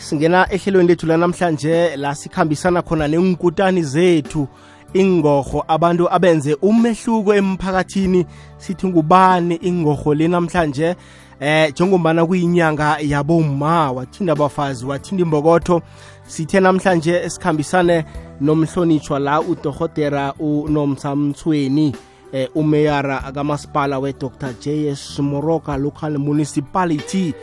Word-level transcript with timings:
singena 0.00 0.46
ehlelweni 0.52 0.88
lethu 0.88 1.06
lanamhlanje 1.06 1.96
la 1.96 2.14
sikhambisana 2.14 2.82
khona 2.82 3.08
nenkutani 3.08 3.82
zethu 3.82 4.48
ingorho 4.94 5.64
abantu 5.68 6.08
abenze 6.10 6.56
umehluko 6.62 7.34
emphakathini 7.34 8.26
sithi 8.58 8.86
ngubani 8.86 9.54
ingorho 9.62 10.14
lenamhlanje 10.14 10.96
eh 11.40 11.70
njengombana 11.72 12.26
kuyinyanga 12.26 12.96
yaboma 13.00 13.92
wathinda 13.92 14.32
abafazi 14.32 14.86
wathinda 14.86 15.22
imbokotho 15.24 15.82
sithe 16.26 16.60
namhlanje 16.60 17.14
esikhambisane 17.24 18.04
nomhlonitshwa 18.40 19.18
la 19.18 19.40
udohotera 19.40 20.34
unomsamthweni 20.38 21.96
eh, 22.32 22.48
umeyara 22.54 23.18
kamasipala 23.34 23.98
we-dr 23.98 24.52
j 24.60 24.94
moroka 25.22 25.76
local 25.76 26.18
municipality 26.18 27.34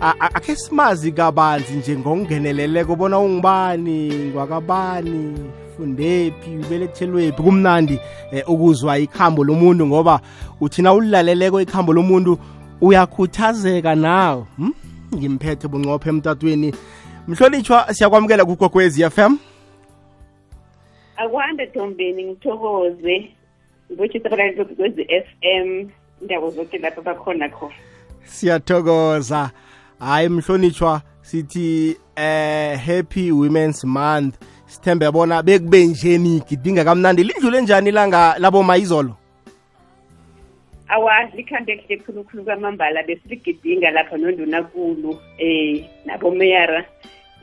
akhe 0.00 0.56
simazi 0.56 1.12
kabanzi 1.12 1.74
nje 1.74 1.96
ngokungeneleleko 1.96 2.92
ubona 2.92 3.18
ungubani 3.18 4.08
ngwakabani 4.14 5.34
fundephi 5.76 6.56
ubelethelwephi 6.64 7.42
kumnandi 7.42 8.00
um 8.48 8.54
ukuzwa 8.54 8.98
ikhambo 8.98 9.44
lomuntu 9.44 9.86
ngoba 9.86 10.20
uthina 10.60 10.92
ulilaleleko 10.94 11.60
ikhambo 11.60 11.92
lomuntu 11.92 12.38
uyakhuthazeka 12.80 13.94
nawe 13.94 14.44
hmm? 14.56 14.72
ngimphethe 15.14 15.68
bunqopho 15.68 16.08
emtatweni 16.08 16.74
mhlonitshwa 17.28 17.94
siyakwamukela 17.94 18.44
kugogwez 18.44 19.00
f 19.00 19.18
m 19.18 19.32
akuhambe 21.16 21.66
thombeni 21.66 22.22
ngithokoze 22.24 23.30
ngibotshisabalaniokwezi-f 23.92 25.26
m 25.40 25.88
ndawo 26.20 26.50
zonke 26.50 26.78
lapho 26.78 27.02
bakhona 27.02 27.48
khona 27.48 27.74
siyathokoza 28.24 29.50
hayi 30.00 30.28
mhlonitshwa 30.28 31.02
sithi 31.22 31.96
eh 32.16 32.78
happy 32.86 33.32
women's 33.32 33.84
month 33.84 34.34
sithembe 34.66 35.04
yabona 35.04 35.42
bekube 35.42 35.86
njeni 35.86 36.42
gidinga 36.48 36.84
kamnandi 36.84 37.24
lidlule 37.24 37.62
njani 37.62 37.88
ilanga 37.88 38.34
labo 38.38 38.62
mayizolo 38.62 39.14
awa 40.88 41.24
likhambe 41.24 41.76
kuhle 41.76 41.96
khulukhulu 41.98 42.44
kwamambala 42.44 43.02
besiligidinga 43.02 43.90
lapha 43.90 44.16
nondunakulu 44.16 45.18
eh 45.38 45.84
nabomeyara 46.04 46.84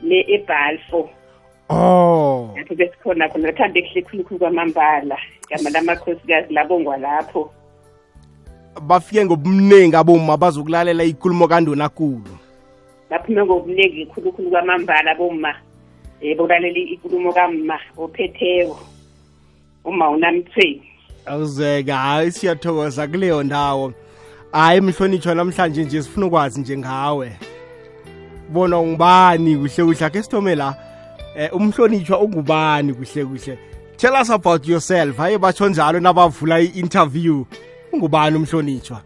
le 0.02 0.24
ebalfo 0.28 1.10
oh 1.68 2.50
lapho 2.56 2.74
besikhona 2.74 3.28
khona 3.28 3.48
likhambe 3.50 3.82
kuhle 3.82 4.02
khulukhulu 4.02 4.38
kwamambala 4.38 5.18
gama 5.50 5.70
lamakhosikazi 5.70 6.54
labongwa 6.54 6.96
lapho 6.96 7.52
bafike 8.86 9.24
ngobuningi 9.24 9.96
aboma 9.96 10.36
bazokulalela 10.36 11.04
ikulumo 11.04 11.48
kandonakulu 11.48 12.22
baphume 13.18 13.44
ngokuningi 13.44 14.06
khulukhulu 14.06 14.50
kwamambala 14.50 15.14
bomma 15.14 15.54
um 16.22 16.34
bolalela 16.36 16.78
ikulumo 16.78 17.32
kamma 17.32 17.78
ophetheko 17.96 18.76
uma 19.84 20.10
unamthweni 20.10 20.82
awuzeka 21.26 21.96
hayi 21.96 22.32
siyathokoza 22.32 23.08
kuleyo 23.08 23.42
ndawo 23.42 23.92
hayi 24.52 24.80
mhlonitshwa 24.80 25.34
namhlanje 25.34 25.84
nje 25.84 26.02
sifuna 26.02 26.26
ukwazi 26.26 26.60
nje 26.60 26.78
ngawe 26.78 27.32
bona 28.50 28.78
ungubani 28.78 29.56
kuhle 29.56 29.84
kuhle 29.84 30.06
akhe 30.06 30.22
sithome 30.22 30.54
la 30.54 30.68
um 30.68 31.40
eh, 31.40 31.54
umhlonitshwa 31.56 32.20
ungubani 32.20 32.94
kuhle 32.94 33.24
kuhle 33.24 33.58
tell 33.96 34.20
us 34.22 34.30
about 34.30 34.66
yourself 34.68 35.16
hayi 35.16 35.38
batsho 35.38 35.68
njalo 35.68 36.00
nabavula 36.00 36.60
i-interview 36.60 37.44
ungubani 37.92 38.36
umhlonitshwa 38.36 39.02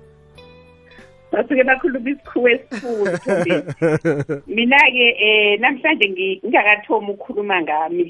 basuke 1.33 1.63
bakhuluma 1.69 2.11
isikhuwa 2.11 2.51
esikhulu 2.51 4.43
mina-ke 4.57 5.07
eh 5.29 5.61
namhlanje 5.63 6.07
ngingakathomi 6.13 7.09
ukukhuluma 7.13 7.57
ngami 7.65 8.07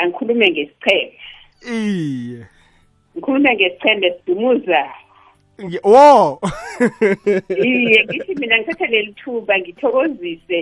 angikhulume 0.00 0.46
ngesicheme 0.50 1.18
iye 1.76 2.40
ngikhulume 3.16 3.50
ngesicheme 3.56 4.06
sidumuza 4.16 4.82
wo 5.90 6.06
iye 7.64 8.04
ngithi 8.06 8.32
mina 8.40 8.56
ngithathe 8.60 8.86
leli 8.92 9.12
thuba 9.20 9.54
ngithokozise 9.60 10.58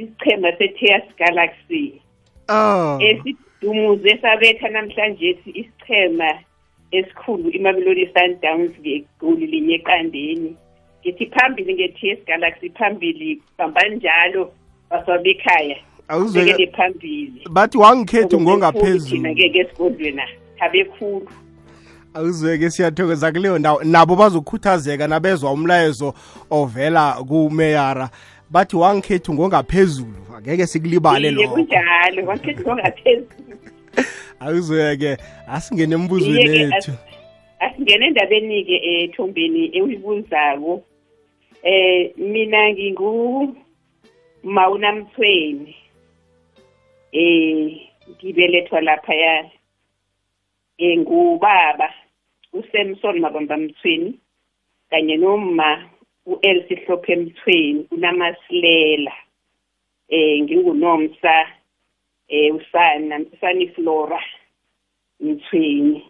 isichema 0.00 0.48
se-tears 0.58 1.04
galaxy 1.18 1.84
oh. 2.48 2.98
esidumuze 3.08 4.12
sabetha 4.22 4.68
namhlanje 4.68 5.28
isichema 5.40 6.30
esikhulu 6.98 7.50
imamelodi 7.58 8.06
sundowns 8.14 8.72
ngegoli 8.80 9.44
linye 9.52 9.74
eqandeni 9.80 10.50
ngithi 11.08 11.26
phambili 11.26 11.74
nge-ts 11.74 12.26
galaxy 12.26 12.70
phambili 12.70 13.42
bambani 13.58 13.96
njalo 13.96 14.52
ekhaya 15.24 15.76
awuzekele 16.08 16.66
phambili 16.76 17.40
bathi 17.50 17.78
wangikhethu 17.78 18.40
ngongaphezulu-ke 18.40 19.46
esigodlwena 19.60 20.22
khulu 20.98 21.28
awuzweke 22.14 22.70
siyathokoza 22.70 23.32
kuleyo 23.32 23.58
ndawo 23.58 23.84
nabo 23.84 24.16
bazokhuthazeka 24.16 25.08
nabezwa 25.08 25.52
umlayezo 25.52 26.14
ovela 26.50 27.12
kumeyara 27.12 28.08
bathi 28.50 28.76
wangikhethu 28.76 29.34
ngongaphezulu 29.34 30.14
angeke 30.36 30.66
sikulibale 30.66 31.30
lo 31.30 31.42
wangikhethi 31.50 32.24
wangikhethu 32.26 32.62
ngongaphezulu 32.62 33.56
awuzweke 34.40 35.16
asingene 35.48 35.94
embuzweni 35.94 36.56
yethu 36.56 36.92
asingene 37.60 38.06
endabeni-ke 38.06 38.76
ethombeni 39.00 39.64
eh, 39.64 39.70
ewibuzako 39.76 40.82
Eh 41.62 42.12
mina 42.16 42.70
ngingu 42.72 43.56
Mauna 44.42 44.92
Mthweni. 44.92 45.76
Eh 47.12 47.78
ngibelethwa 48.10 48.80
lapha 48.80 49.14
ya 49.14 49.50
engubaba 50.78 51.84
eh, 51.86 51.94
uSamson 52.58 53.20
Mabamba 53.20 53.56
Mthweni 53.56 54.14
kanye 54.90 55.16
nomma 55.16 55.90
uElsie 56.26 56.76
Hlophe 56.84 57.16
Mthweni 57.16 57.84
kunamasilela. 57.84 59.12
Eh 60.08 60.40
ngingunomsa 60.42 61.48
eh 62.28 62.54
usana 62.54 63.18
usani 63.32 63.66
Flora 63.68 64.22
Mthweni. 65.20 66.04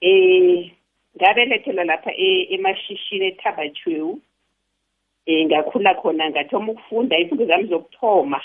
Eh 0.00 0.70
ngabelethelwa 1.16 1.84
lapha 1.84 2.12
e-, 2.12 2.48
emashishini 2.54 3.24
eThabachwewu 3.26 4.20
um 5.30 5.46
ngakhula 5.46 5.94
khona 5.94 6.30
ngathoma 6.30 6.72
ukufunda 6.72 7.18
izifundo 7.18 7.46
zami 7.46 7.64
zokuthoma 7.68 8.40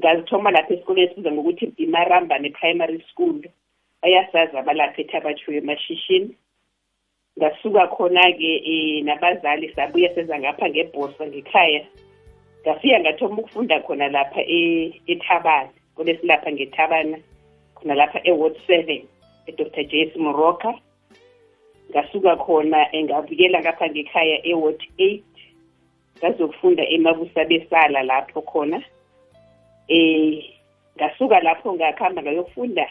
ngazithoma 0.00 0.50
lapha 0.50 0.74
esikoleni 0.74 1.06
esibizwa 1.10 1.32
ngokuthi 1.32 1.64
imarambane 1.76 2.50
primary 2.50 2.98
school 3.12 3.40
bayasazi 4.02 4.56
abalapha 4.58 5.00
ethi 5.02 5.16
abathiyo 5.16 5.58
emashishini 5.58 6.34
ngasuka 7.38 7.86
khona-ke 7.86 8.52
um 8.66 9.04
nabazali 9.06 9.66
sabuya 9.76 10.14
seza 10.14 10.38
ngapha 10.38 10.68
ngebhosa 10.70 11.26
ngekhaya 11.26 11.82
ngafika 12.64 12.96
ngathoma 13.00 13.36
ukufunda 13.38 13.80
khona 13.80 14.08
lapha 14.08 14.40
e-, 14.42 15.00
ethabana 15.06 15.70
kolesilapha 15.94 16.52
ngethabana 16.52 17.16
khona 17.74 17.94
lapha 17.94 18.18
e-ward 18.24 18.56
seven 18.66 19.02
edr 19.46 19.84
j 19.86 19.92
s 20.10 20.16
moroka 20.16 20.74
ngasuka 21.90 22.36
khona 22.36 22.90
engabuyela 22.98 23.58
eh, 23.58 23.64
ngapha 23.64 23.86
ngekhaya 23.90 24.36
e-ward 24.46 24.82
eight 24.98 25.22
bazokufunda 26.22 26.88
emabusa 26.88 27.44
besala 27.44 28.02
lapho 28.02 28.42
khona 28.42 28.82
eh 29.88 30.44
ngasuka 30.96 31.40
lapho 31.40 31.74
ngakhamba 31.74 32.22
ngayokufunda 32.22 32.86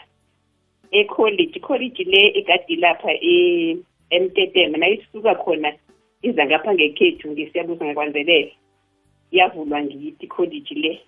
ecollege 0.90 1.60
college 1.60 2.04
le 2.04 2.38
egadi 2.38 2.76
lapha 2.76 3.12
emtetema 4.10 4.78
nayisuka 4.78 5.34
khona 5.34 5.72
iza 6.22 6.46
ngapha 6.46 6.74
ngekhethu 6.74 7.30
ngisiyabusa 7.30 7.84
ngakwanzelele 7.84 8.52
yavulwa 9.32 9.82
ngiyithi 9.82 10.26
college 10.26 10.74
le 10.74 11.00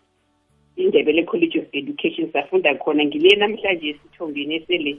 indebele 0.77 1.23
college 1.25 1.59
of 1.59 1.75
education 1.75 2.31
safunda 2.33 2.75
khona 2.75 3.05
ngile 3.05 3.37
namhlanje 3.37 3.89
esithombeni 3.89 4.55
esele 4.55 4.97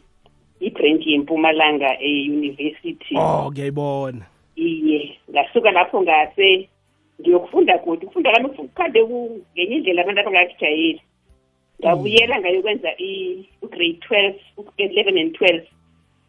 ibranch 0.59 1.07
yempumalanga 1.07 1.97
euniversity 2.01 3.15
o 3.17 3.21
oh, 3.45 3.51
ngiyayibona 3.51 4.25
iye 4.55 5.17
ngasuka 5.33 5.71
lapho 5.71 6.01
ngase 6.01 6.69
ndiyokufunda 7.23 7.77
godi 7.77 8.05
ukufunda 8.05 8.31
kami 8.31 8.49
kukhade 8.49 8.99
ngenye 9.55 9.75
indlela 9.75 10.01
abantu 10.01 10.19
abangakujayeli 10.21 11.01
ngabuyela 11.81 12.35
ngayokwenza 12.39 12.89
ugrade 13.63 13.97
twelve 14.07 14.37
eleven 14.77 15.17
and 15.21 15.31
twelve 15.37 15.63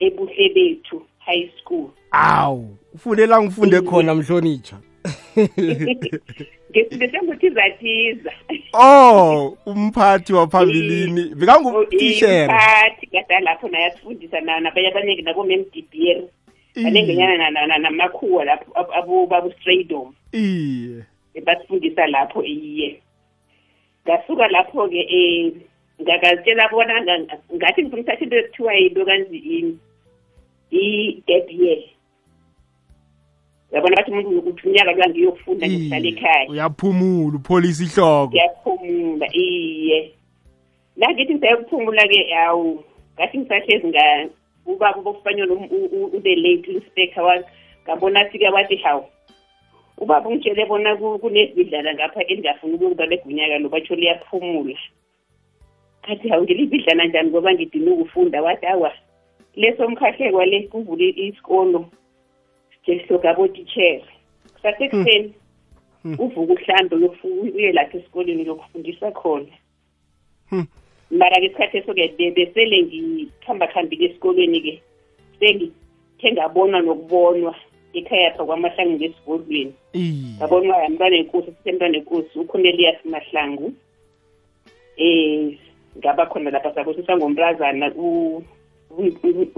ebuhle 0.05 0.47
bethu 0.55 0.97
high 1.19 1.47
school 1.59 1.91
awu 2.13 2.69
ufunela 2.95 3.43
ngifunde 3.43 3.77
eh. 3.77 3.83
khona 3.83 4.15
mhlonitsha 4.15 4.77
ngifundise 6.71 8.21
oh 8.83 9.57
umphathi 9.67 10.33
waphambilini 10.33 11.21
eh, 11.21 11.35
bekangutishera 11.35 12.53
umphathi 12.55 13.07
kada 13.07 13.41
lapho 13.41 13.69
nayasifundisa 13.69 14.41
nabanye 14.41 14.89
abaningi 14.89 15.23
nabomemdbr 15.23 16.21
balengenyana 16.83 17.79
namakhuwa 17.79 18.45
lapho 18.45 18.95
abobaba 18.95 19.51
straydom 19.61 20.13
iye 20.33 21.05
basifundisa 21.45 22.07
lapho 22.07 22.43
iye 22.45 23.01
ngasuka 24.07 24.49
lapho-ke 24.49 25.01
um 25.05 25.61
ngakazitshela 26.03 26.69
bona 26.69 26.95
ngathi 27.55 27.81
ngifuna 27.83 28.03
uthatha 28.03 28.21
into 28.25 28.37
ekuthiwa 28.37 28.73
into 28.77 29.03
kanzi 29.09 29.37
ini 29.39 29.73
i-gap 30.71 31.47
e 31.49 31.55
year 31.65 31.81
yabona 33.73 33.97
bathi 33.97 34.11
umuntu 34.11 34.39
ukuthi 34.39 34.69
unyaka 34.69 34.93
lwa 34.93 35.09
ngiyokufunda 35.09 35.65
ngihlala 35.69 36.09
ekhaya 36.13 36.47
uyaphumula 36.51 37.37
upholisa 37.39 37.83
ihloko 37.87 38.31
uyaphumula 38.35 39.27
iye 39.33 40.13
la 41.01 41.07
ngithi 41.15 41.33
ngisayekuphumula-ke 41.39 42.21
awu 42.45 42.85
ngathi 43.17 43.37
ngisahlezi 43.39 43.89
ubaba 44.73 44.99
bokufanywa 45.05 45.47
ubelate 46.17 46.71
inspector 46.73 47.39
ngabona 47.85 48.25
fika 48.31 48.51
wathi 48.55 48.77
hawu 48.85 49.05
ubaba 50.03 50.27
ungitshele 50.29 50.63
bona 50.71 50.91
kunezidlala 51.23 51.91
ngapha 51.95 52.21
endingafuni 52.31 52.73
ukuba 52.77 53.05
begunyaka 53.11 53.57
lo 53.63 53.69
batsho 53.73 53.95
liyaphumula 54.01 54.77
athi 56.11 56.27
hawu 56.31 56.43
ngelibidlana 56.45 57.03
njani 57.07 57.29
ngoba 57.31 57.51
ngidini 57.55 57.91
ukufunda 57.93 58.39
wathi 58.47 58.67
awa 58.75 58.91
leso 59.61 59.83
mkhahlekwa 59.91 60.45
le 60.51 60.59
kuvule 60.71 61.07
isikolo 61.25 61.81
sogabotitshere 63.09 64.05
kusasekuseni 64.55 65.31
hmm. 66.03 66.17
hmm. 66.17 66.25
uvuka 66.25 66.53
uhlambe 66.55 66.95
uye 67.41 67.73
lapha 67.77 67.97
esikoleni 67.99 68.43
lokufundisa 68.49 69.07
khona 69.19 69.55
hmm. 70.51 70.67
mara-ke 71.13 71.47
isikhathi 71.47 71.79
eso-ke 71.79 72.17
besele 72.37 72.77
ngithamba 72.87 73.67
khambile 73.73 74.05
esikolweni-ke 74.11 74.73
sengithe 75.41 76.27
ngabonwa 76.33 76.79
nokubonwa 76.87 77.53
ekhaya 77.99 78.29
pha 78.37 78.43
kwamahlangu 78.49 78.97
ngesigodlweni 78.99 79.75
ngabonwa 80.37 80.75
mntwana 80.91 81.17
enkosi 81.21 81.51
sisemntwana 81.57 81.97
enkosi 82.01 82.35
ucornelius 82.43 82.99
mahlangu 83.13 83.69
eh 84.97 85.59
ngaba 85.99 86.23
khona 86.31 86.51
lapha 86.55 86.71
sakusisa 86.75 87.13
ngomrazana 87.17 87.87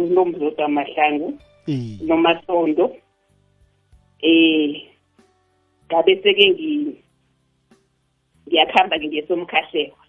unomzoda 0.02 0.68
mahlangu 0.68 1.28
nomasondo 2.08 2.84
eh 4.30 4.72
ngabe 5.88 6.12
seke 6.22 6.44
ngiyakhamba-ke 8.46 9.08
ngesomkhahlekwa 9.08 10.05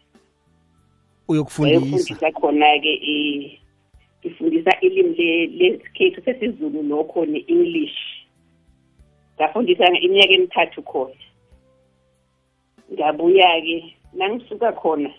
uyokufundisa 1.31 2.31
khona-ke 2.39 2.93
ngifundisa 4.19 4.71
ilimi 4.85 5.29
lesikhethu 5.59 6.19
sesizulu 6.25 6.79
lokho 6.91 7.19
ne-english 7.31 7.99
ngafundisa 9.35 9.85
iminyaka 10.05 10.33
emithathu 10.37 10.81
khona 10.91 11.15
ngabuya-ke 12.93 13.75
nangisuka 14.19 14.69
khona 14.81 15.11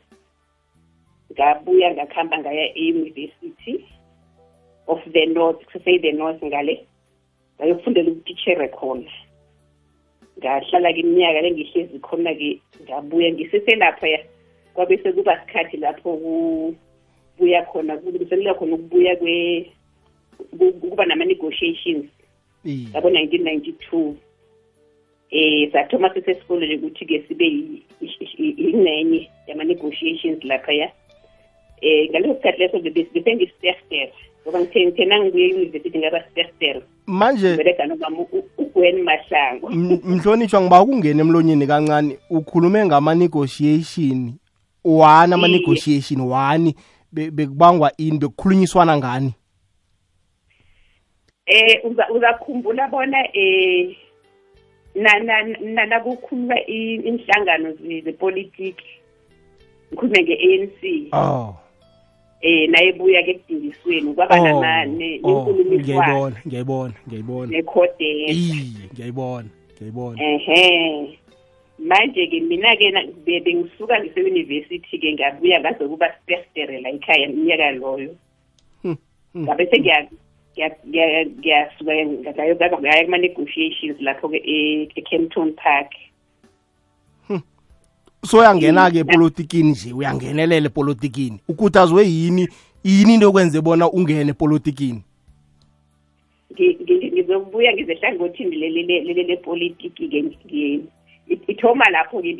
ngabuya 1.32 1.88
ngakuhamba 1.96 2.37
ngaya 2.43 2.66
e-university 2.81 3.75
of 4.93 5.00
the 5.14 5.22
north 5.37 5.60
kusese-the 5.69 6.10
north 6.20 6.40
ngale 6.49 6.75
ngayokufundela 7.60 8.08
ubutitshere 8.12 8.66
khona 8.78 9.10
ngahlala-ke 10.38 11.00
iminyaka 11.02 11.38
lengihlezi 11.44 11.96
khona-ke 12.06 12.50
ngabuya 12.84 13.28
ngiseselapha 13.34 14.06
kwabe 14.75 14.99
sekuba 14.99 15.41
sikhathi 15.47 15.76
lapho 15.76 16.12
kubuya 16.17 17.62
khona 17.65 17.97
kulungiselela 17.97 18.55
khona 18.55 18.75
ukubuya 18.75 19.17
kuba 20.81 21.06
nama-negotiations 21.06 22.06
ngabo-nineteen 22.67 23.44
ninety 23.44 23.73
two 23.88 24.17
eh 25.31 25.69
sathoma 25.73 26.09
sesesikolele 26.15 26.76
ukuthi-ke 26.81 27.25
sibe 27.29 27.81
ingcenye 28.38 29.31
yama-negotiations 29.47 30.44
laphaya 30.44 30.88
eh 31.82 32.11
ngaleso 32.11 32.35
sikhathi 32.35 32.59
leso 32.62 32.79
besengisterster 33.15 34.09
ngoba 34.44 34.59
ngithe 34.61 34.81
ngithe 34.87 35.05
nangibuye 35.05 35.44
eyunivesithi 35.47 35.99
ngaba 35.99 36.20
sterster 36.31 36.82
manje 37.06 37.56
beleka 37.56 37.87
nobam 37.87 38.15
ugwen 38.59 39.03
mahlango 39.03 39.69
mhlonitshwa 40.05 40.61
ngiba 40.61 40.79
ukungena 40.82 41.20
emlonyeni 41.23 41.67
kancane 41.67 42.19
ukhulume 42.31 42.87
ngama-negotiation 42.87 44.37
wani 44.96 45.35
ama-negotiation 45.35 46.20
wani 46.20 46.75
bekubangwa 47.12 47.93
ini 47.96 48.19
bekukhulunyiswana 48.19 48.96
ngani 48.96 49.35
eh 51.46 51.82
uzakhumbula 52.14 52.88
bona 52.88 53.19
eh 53.37 53.96
nakukhuluma 55.88 56.61
inhlangano 56.67 57.73
zepolitiki 58.05 58.87
ngikhulume 59.90 60.23
nge-anc 60.23 60.79
oh 61.12 61.56
eh 62.41 62.69
nayebuya 62.69 63.23
ke 63.23 63.31
ekudingisweni 63.31 64.14
kwaba 64.14 64.41
oh. 64.41 64.64
nenkulumiswano 64.87 66.20
oh, 66.23 66.31
ngiyayibona 66.31 66.37
ngiyayibona 66.46 66.94
ngiyayibona 67.08 67.50
nekhodeni 67.50 68.88
ngiyayibona 68.93 69.49
ngiyayibona 69.75 70.19
ehe 70.23 71.19
manje-ke 71.78 72.42
mina-ke 72.42 72.90
bengisuka 73.25 73.94
ngise-university-ke 74.02 75.12
ngabuya 75.16 75.60
ngaze 75.62 75.84
kuba 75.86 76.10
sipestere 76.20 76.80
la 76.82 76.90
ekhaya 76.90 77.30
mnyaka 77.30 77.78
loyo 77.78 78.10
ngabe 79.38 79.62
sengiyasuka 79.70 80.75
ngayo 82.26 82.54
ngaya 82.58 83.04
kuma-negotiations 83.06 84.02
lapho-ke 84.02 84.42
e-campton 84.98 85.54
park 85.54 85.94
so 88.26 88.42
uyangena-ke 88.42 89.06
epolitikini 89.06 89.70
nje 89.70 89.94
uyangenelela 89.94 90.66
epolitikini 90.69 91.38
ukhuthazwe 91.48 92.02
yini 92.02 92.48
yini 92.82 93.14
into 93.14 93.26
yokwenze 93.31 93.60
bona 93.62 93.86
ungene 93.90 94.31
epolitikini 94.34 94.98
ngizokubuya 96.50 97.70
ngizehlangothini 97.72 98.56
lele 98.58 99.22
lepolitiki-ke 99.31 100.82
ithoma 101.52 101.84
eh, 101.88 101.92
lapho-ke 101.92 102.30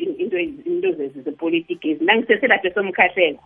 into 0.65 1.21
zepolitikezi 1.25 2.03
nangiseselapho 2.05 2.69
somkhahleko 2.73 3.41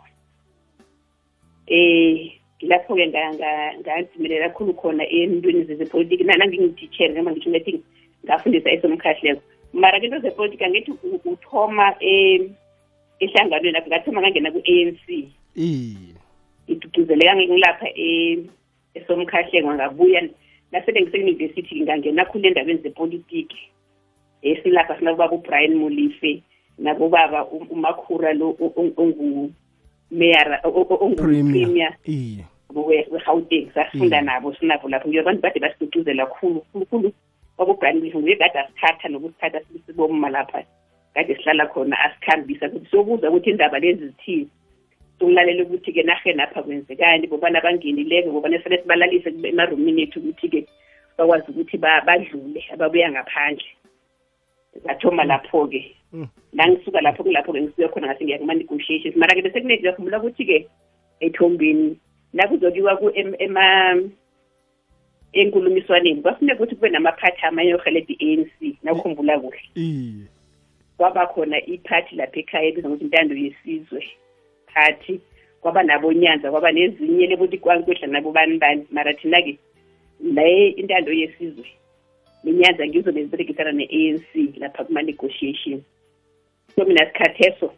um 1.67 2.31
lapho-ke 2.69 3.05
ngadimelela 3.07 4.49
kakhulu 4.49 4.73
khona 4.81 5.03
entweni 5.19 5.61
zezepolitiki 5.69 6.23
nanangingiditshere 6.27 7.13
noma 7.15 7.31
ngitho 7.31 7.49
ngathi 7.51 7.73
ngafundisa 8.25 8.69
esomkhahleko 8.75 9.41
mara 9.81 9.99
ke 9.99 10.05
into 10.05 10.19
zepolitiki 10.23 10.63
angithi 10.65 10.91
uthoma 11.31 11.87
um 12.11 12.41
ehlanganweni 13.23 13.73
lapho 13.75 13.89
ngathoma 13.91 14.19
ngangena 14.21 14.51
ku-a 14.55 14.75
n 14.85 14.89
c 15.05 15.33
ngiduduzeleka 16.69 17.31
ngilapha 17.35 17.87
esomkhahleko 18.97 19.69
ngabuya 19.77 20.21
nasele 20.71 20.97
ngiseyunivesithi 21.01 21.73
ngangena 21.83 22.25
khulu 22.29 22.45
endabeni 22.49 22.79
zepolitiki 22.83 23.72
esilapha 24.43 24.97
sinababa 24.99 25.31
ubrian 25.35 25.75
molife 25.75 26.43
nabobaba 26.79 27.45
umakhura 27.47 28.33
lo 28.33 28.49
ongumeya 28.97 30.59
ongupremia 30.65 31.89
we-gauteng 32.73 33.71
sasifunda 33.73 34.21
nabo 34.21 34.53
sinabo 34.59 34.89
lapho 34.89 35.07
ngiyo 35.07 35.21
abantu 35.21 35.41
bade 35.41 35.59
basicicizela 35.61 36.25
khulu 36.25 36.59
khulukhulu 36.71 37.09
kwabubrian 37.55 37.95
molife 37.97 38.17
nguye 38.19 38.35
kade 38.35 38.59
asithatha 38.59 39.07
nokusithatha 39.09 39.61
siboma 39.85 40.29
lapha 40.29 40.63
kade 41.15 41.35
sihlala 41.35 41.65
khona 41.69 41.99
asikhambisa 41.99 42.67
ukuthi 42.67 42.87
sobuza 42.91 43.29
ukuthi 43.29 43.49
indaba 43.53 43.79
lezi 43.79 44.05
zithile 44.09 44.47
sokulalela 45.19 45.63
ukuthi-ke 45.63 46.03
nahenapha 46.03 46.63
kwenzekani 46.63 47.27
bobana 47.27 47.59
abangenileke 47.61 48.27
bobana 48.27 48.59
fanele 48.59 48.81
sibalalise 48.81 49.29
emarumini 49.29 50.01
ethu 50.09 50.19
ukuthi-ke 50.19 50.65
bakwazi 51.17 51.47
ukuthi 51.53 51.77
badlule 51.77 52.61
ababuya 52.73 53.11
ngaphandle 53.13 53.71
zathoma 54.81 55.23
mm. 55.23 55.27
lapho-ke 55.29 55.95
mm. 56.13 56.27
nangisuka 56.53 57.01
lapho 57.01 57.23
kulapho-ke 57.23 57.61
ngisuke 57.61 57.87
khona 57.87 58.07
ngase 58.07 58.23
ngiya 58.23 58.39
kuma-negotiations 58.39 59.15
mara-ke 59.15 59.41
bese 59.41 59.59
kunezakhumbula 59.61 60.17
ukuthi-ke 60.19 60.57
ethombini 61.25 61.97
nakuzokiwa 62.33 62.91
enkulumiswaneni 65.33 66.21
kwafuneka 66.21 66.57
ukuthi 66.59 66.75
kube 66.77 66.89
namaphathi 66.93 67.41
amanye 67.49 67.71
ohele 67.77 68.05
e-anc 68.13 68.53
nakukhumbula 68.85 69.33
kuhle 69.39 69.61
kwaba 70.97 71.21
khona 71.33 71.57
iphathi 71.73 72.11
lapho 72.17 72.37
ekhaya 72.41 72.65
ebiza 72.69 72.87
ngokuthi 72.89 73.05
intando 73.05 73.33
yesizwe 73.35 74.01
phathi 74.73 75.13
kwaba 75.61 75.83
nabonyanza 75.83 76.51
kwaba 76.53 76.69
nezinye 76.73 77.25
lebo 77.29 77.47
ti 77.47 77.57
kwankwehla 77.57 78.07
nabo 78.07 78.29
bani 78.31 78.57
bani 78.61 78.85
mara 78.93 79.13
thina-ke 79.17 79.57
le 80.21 80.69
intando 80.81 81.13
yesizwe 81.13 81.65
nenyanza 82.43 82.85
ngizobe 82.87 83.23
ziberekisana 83.23 83.71
ne-anc 83.71 84.55
lapha 84.57 84.83
kuma-negotiation 84.83 85.79
so 86.75 86.85
mina 86.85 87.05
sikhatheso 87.05 87.73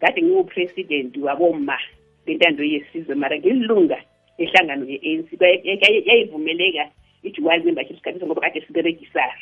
kade 0.00 0.22
ngiwupresident 0.22 1.16
wabomma 1.16 1.76
bentando 2.26 2.64
yesizwe 2.64 3.14
mara 3.14 3.38
ngilunga 3.38 3.98
ehlangano 4.38 4.84
ye-anc 4.92 5.28
yayivumeleka 6.08 6.84
i-dual 7.26 7.60
membership 7.64 7.96
sikhatheso 7.96 8.24
ngoba 8.26 8.40
kade 8.44 8.60
siberekisana 8.66 9.32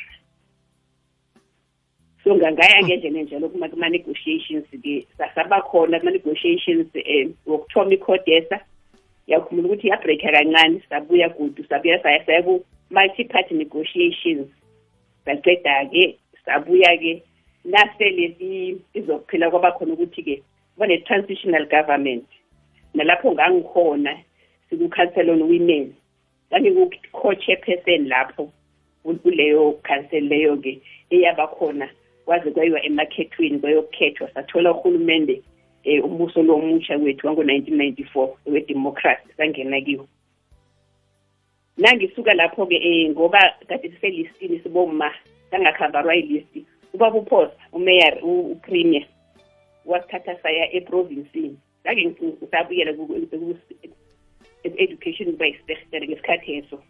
so 2.23 2.35
ngangaya 2.35 2.79
ngendlela 2.83 3.19
enjalo 3.19 3.49
kuma-negotiations 3.51 4.65
ke 4.83 5.03
sasaba 5.17 5.59
khona 5.61 5.99
kuma-negotiations 5.99 6.87
um 6.95 7.01
eh, 7.13 7.25
wokuthoma 7.45 7.93
ikodesa 7.93 8.57
yakhumula 9.27 9.67
ukuthi 9.67 9.87
yabreak-a 9.91 10.31
kancane 10.31 10.79
sabuya 10.89 11.29
kudu 11.35 11.63
sabuya 11.67 11.99
saya 12.03 12.23
saya 12.25 12.41
multi-party 12.89 13.55
negotiations 13.55 14.47
saceda-ke 15.25 16.03
sabuya-ke 16.45 17.13
nasele 17.71 18.25
izokuphela 18.97 19.51
kwabakhona 19.51 19.93
ukuthi-ke 19.93 20.35
bane-transitional 20.77 21.65
government 21.67 22.23
nalapho 22.95 23.27
ngangikhona 23.35 24.11
siku-council 24.69 25.27
on 25.33 25.41
women 25.51 25.83
ngangiku-co-chairperson 26.51 28.07
lapho 28.11 28.43
kuleyo 29.21 29.61
council 29.87 30.23
leyo-ke 30.31 30.71
eyaba 31.15 31.45
khona 31.55 31.87
kwaze 32.25 32.47
kwayiwa 32.55 32.79
emakhethweni 32.87 33.57
kwayokukhethwa 33.61 34.25
sathola 34.33 34.69
uhulumende 34.75 35.33
um 35.33 35.41
eh, 35.83 35.99
umbuso 36.05 36.39
lo 36.47 36.53
omusha 36.59 36.93
wethu 37.03 37.23
wango-nineteen 37.27 37.77
ninety-four 37.79 38.27
wedemocracy 38.51 39.27
sangena 39.37 39.77
kiwo 39.85 40.05
nangisuka 41.77 42.33
lapho-ke 42.33 42.77
um 43.07 43.13
ngoba 43.13 43.53
kade 43.69 43.89
siselistini 43.89 44.59
siboma 44.59 45.13
sangakhambarwa 45.51 46.15
ilisti 46.15 46.65
ubaba 46.93 47.15
upos 47.17 47.49
umeyor 47.71 48.17
upremier 48.25 49.05
wasithatha 49.85 50.35
saya 50.41 50.65
eprovincini 50.73 51.53
zange 51.85 52.05
ngisabuyela 52.17 52.93
education 54.65 55.37
ba 55.37 55.45
isibhehlele 55.47 56.05
ngesikhatheso 56.07 56.81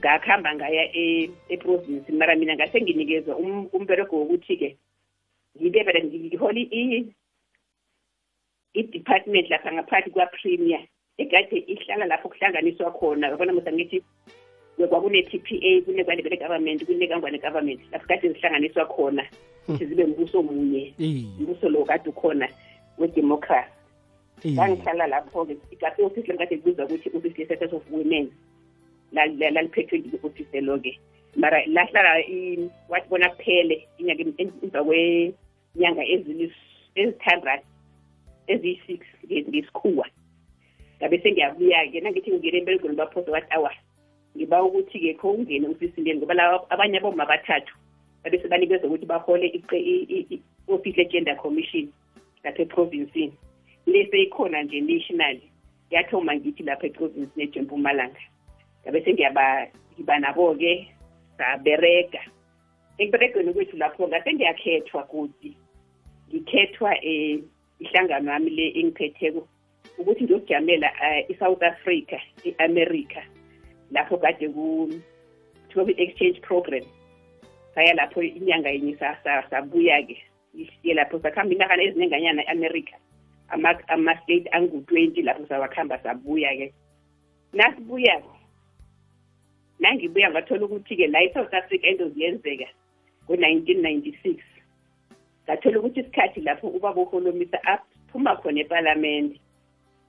ngakuhamba 0.00 0.50
ngaya 0.54 0.88
e, 0.96 1.30
eprovinci 1.48 2.12
mara 2.12 2.34
mina 2.36 2.54
ngase 2.56 2.80
nginikezwa 2.80 3.36
um-, 3.36 3.68
umbereko 3.76 4.16
wokuthi-ke 4.16 4.76
ngibebela 5.60 6.00
ngihole 6.04 6.64
i-department 8.74 9.50
lapha 9.52 9.68
ngaphakathi 9.76 10.08
kwa-premier 10.10 10.86
ekade 11.18 11.58
ihlala 11.72 12.04
lapho 12.06 12.28
kuhlanganiswa 12.28 12.90
khona 12.98 13.26
yabona 13.30 13.52
mosa 13.52 13.70
ngithi 13.72 13.98
kwakune-t 14.88 15.30
p 15.46 15.58
a 15.68 15.80
kunekwandebele 15.84 16.36
government 16.42 16.80
kunekangwane 16.86 17.38
government 17.44 17.80
lapho 17.92 18.06
kade 18.08 18.26
zihlanganiswa 18.32 18.84
khona 18.94 19.22
hmm. 19.24 19.64
kuthi 19.66 19.84
zibe 19.88 20.04
mbuso 20.10 20.38
munye 20.48 20.84
mbuso 21.40 21.66
lo 21.72 21.84
kade 21.88 22.06
ukhona 22.12 22.46
wedemokhrasi 22.98 23.68
ngangihlala 24.54 25.06
lapho-ke 25.12 25.52
igase 25.74 26.00
ofisile 26.06 26.36
kade 26.40 26.54
kubuza 26.56 26.82
ukuthi 26.88 27.08
-office 27.10 27.38
le-sertes 27.38 27.72
of 27.76 27.82
women 27.92 28.24
laliphethwe 29.54 29.96
ngile-ofise 29.98 30.56
lo-ke 30.68 30.92
mara 31.40 31.58
lahlala 31.74 32.12
wathi 32.92 33.08
bona 33.10 33.28
kuphele 33.32 33.76
inyaka 34.00 34.22
emva 34.42 34.80
kwenyanga 34.86 36.02
ezithandrat 36.14 37.62
eziyi-six 38.52 39.00
ngesikhuwa 39.50 40.06
ngabe 41.02 41.18
sengiyabuya-ke 41.18 41.98
nangithi 42.00 42.30
ngingena 42.30 42.58
emberegweni 42.62 42.94
baphosa 42.94 43.30
wathi 43.34 43.50
awa 43.58 43.72
ngiba 44.36 44.56
ukuthi-ke 44.66 45.10
kho 45.18 45.34
ungene 45.34 45.66
usisindeni 45.68 46.18
ngoba 46.22 46.34
la 46.38 46.44
abanye 46.70 46.98
aboma 46.98 47.24
abathathu 47.26 47.74
babe 48.22 48.38
sebanikezwa 48.42 48.86
ukuthi 48.88 49.06
bahole 49.06 49.46
i-office 49.50 50.94
le-gender 51.02 51.36
commission 51.42 51.90
lapha 52.44 52.62
eprovinsini 52.62 53.34
le 53.90 54.00
seyikhona 54.10 54.62
nje 54.62 54.78
nationally 54.80 55.42
yathoma 55.90 56.32
ngithi 56.38 56.62
lapha 56.62 56.86
eprovinsi 56.86 57.32
nejempumalanga 57.36 58.22
ngabe 58.84 58.98
sengiba 59.04 60.18
nabo-ke 60.22 60.72
saberega 61.38 62.22
ekuberegweni 63.02 63.50
kwethu 63.52 63.76
lapho 63.76 64.06
ngase 64.08 64.28
ngiyakhethwa 64.34 65.02
kuthi 65.10 65.50
ngikhethwa 66.30 66.90
um 67.10 67.42
ihlangano 67.82 68.30
yami 68.32 68.50
le 68.50 68.64
engiphetheko 68.80 69.42
ukuthi 70.02 70.24
ngiyokujamela 70.26 70.86
eh, 71.06 71.24
i-South 71.30 71.62
Africa 71.62 72.18
i-America 72.44 73.22
lapho 73.94 74.16
kade 74.18 74.48
kuthiwa 74.50 75.84
kwi-exchange 75.86 76.40
program 76.42 76.82
saya 77.74 77.94
lapho 77.94 78.18
inyanga 78.22 78.68
yenye 78.74 78.96
sabuya-ke 79.50 80.16
siye 80.82 80.94
lapho 80.98 81.16
sakuhamba 81.22 81.54
inakana 81.54 81.82
ezinenganyana 81.86 82.42
e-america 82.44 82.94
ama-state 83.94 84.48
angu-twenty 84.56 85.22
lapho 85.22 85.44
sawakuhamba 85.46 85.96
sabuya-ke 86.02 86.66
nasibuya-ke 87.54 88.32
nangibuya 89.80 90.30
ngathola 90.30 90.64
ukuthi-ke 90.66 91.06
la 91.12 91.22
e-south 91.22 91.54
africa 91.54 91.86
into 91.86 92.08
ziyenzeka 92.10 92.66
ngo-nineteen 93.24 93.78
ninety-six 93.86 94.38
ngathola 95.46 95.78
ukuthi 95.78 96.00
isikhathi 96.02 96.40
lapho 96.42 96.66
ubaba 96.76 97.00
uholomisa 97.06 97.58
aphuma 97.72 98.34
khona 98.40 98.60
epalamende 98.66 99.38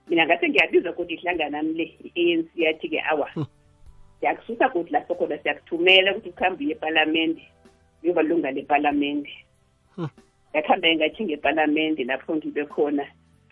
mina 0.10 0.26
ngase 0.26 0.48
ngiyabiza 0.50 0.92
ukuthi 0.92 1.14
ihlanga 1.16 1.48
nami 1.50 1.72
le 1.78 1.86
i-anc 2.22 2.48
yathi-ke 2.64 3.00
awa 3.12 3.28
siyakususa 4.20 4.66
kuthi 4.74 4.92
lapho 4.94 5.14
khona 5.20 5.36
siyakuthumela 5.42 6.10
ukuthi 6.12 6.30
ukuhambe 6.32 6.60
uye 6.66 6.74
epalamende 6.76 7.42
uyobalunga 8.04 8.50
lepalamende 8.58 9.32
ngakuhambe 10.54 10.88
ngathi 10.98 11.22
ngepalamende 11.28 12.02
lapho 12.10 12.32
ngibe 12.38 12.64
khona 12.74 13.06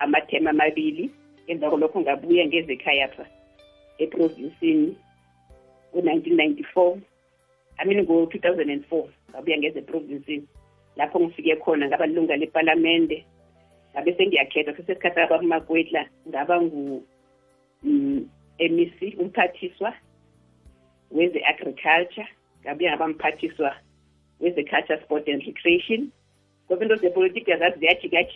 amathema 0.03 0.50
amabili 0.53 1.03
emva 1.51 1.70
kolokho 1.72 1.98
ngabuya 2.03 2.43
ngeze 2.48 2.72
ekhaya 2.77 3.08
pha 3.15 3.24
eprovinsini 4.03 4.91
ngo-1994 5.96 6.98
mean 7.88 8.00
ngo-2004 8.05 8.88
ngabuya 9.31 9.55
ngeze 9.60 9.77
eprovinsini 9.84 10.46
lapho 11.00 11.15
ngifike 11.22 11.53
khona 11.63 11.84
ngabalunga 11.88 12.36
lepalamende 12.43 13.17
ngabe 13.93 14.12
sengiyakhethwa 14.15 14.74
sesikhathi 14.79 15.19
abamakwetla 15.24 16.01
ngaba 16.29 16.55
ngu 16.63 16.81
MEC 18.75 18.93
mm, 19.01 19.19
umphathiswa 19.24 19.89
weze-agriculture 21.15 22.27
ngabe 22.63 22.83
ngaba 22.88 23.05
mphathiswa 23.13 23.69
weze-culture 24.41 24.98
sport 25.03 25.25
and 25.29 25.43
recreation 25.48 26.01
ngoba 26.67 26.81
into 26.86 26.95
zepolitiki 27.03 27.50
azazi 27.55 27.79
ziyajikajika 27.79 28.33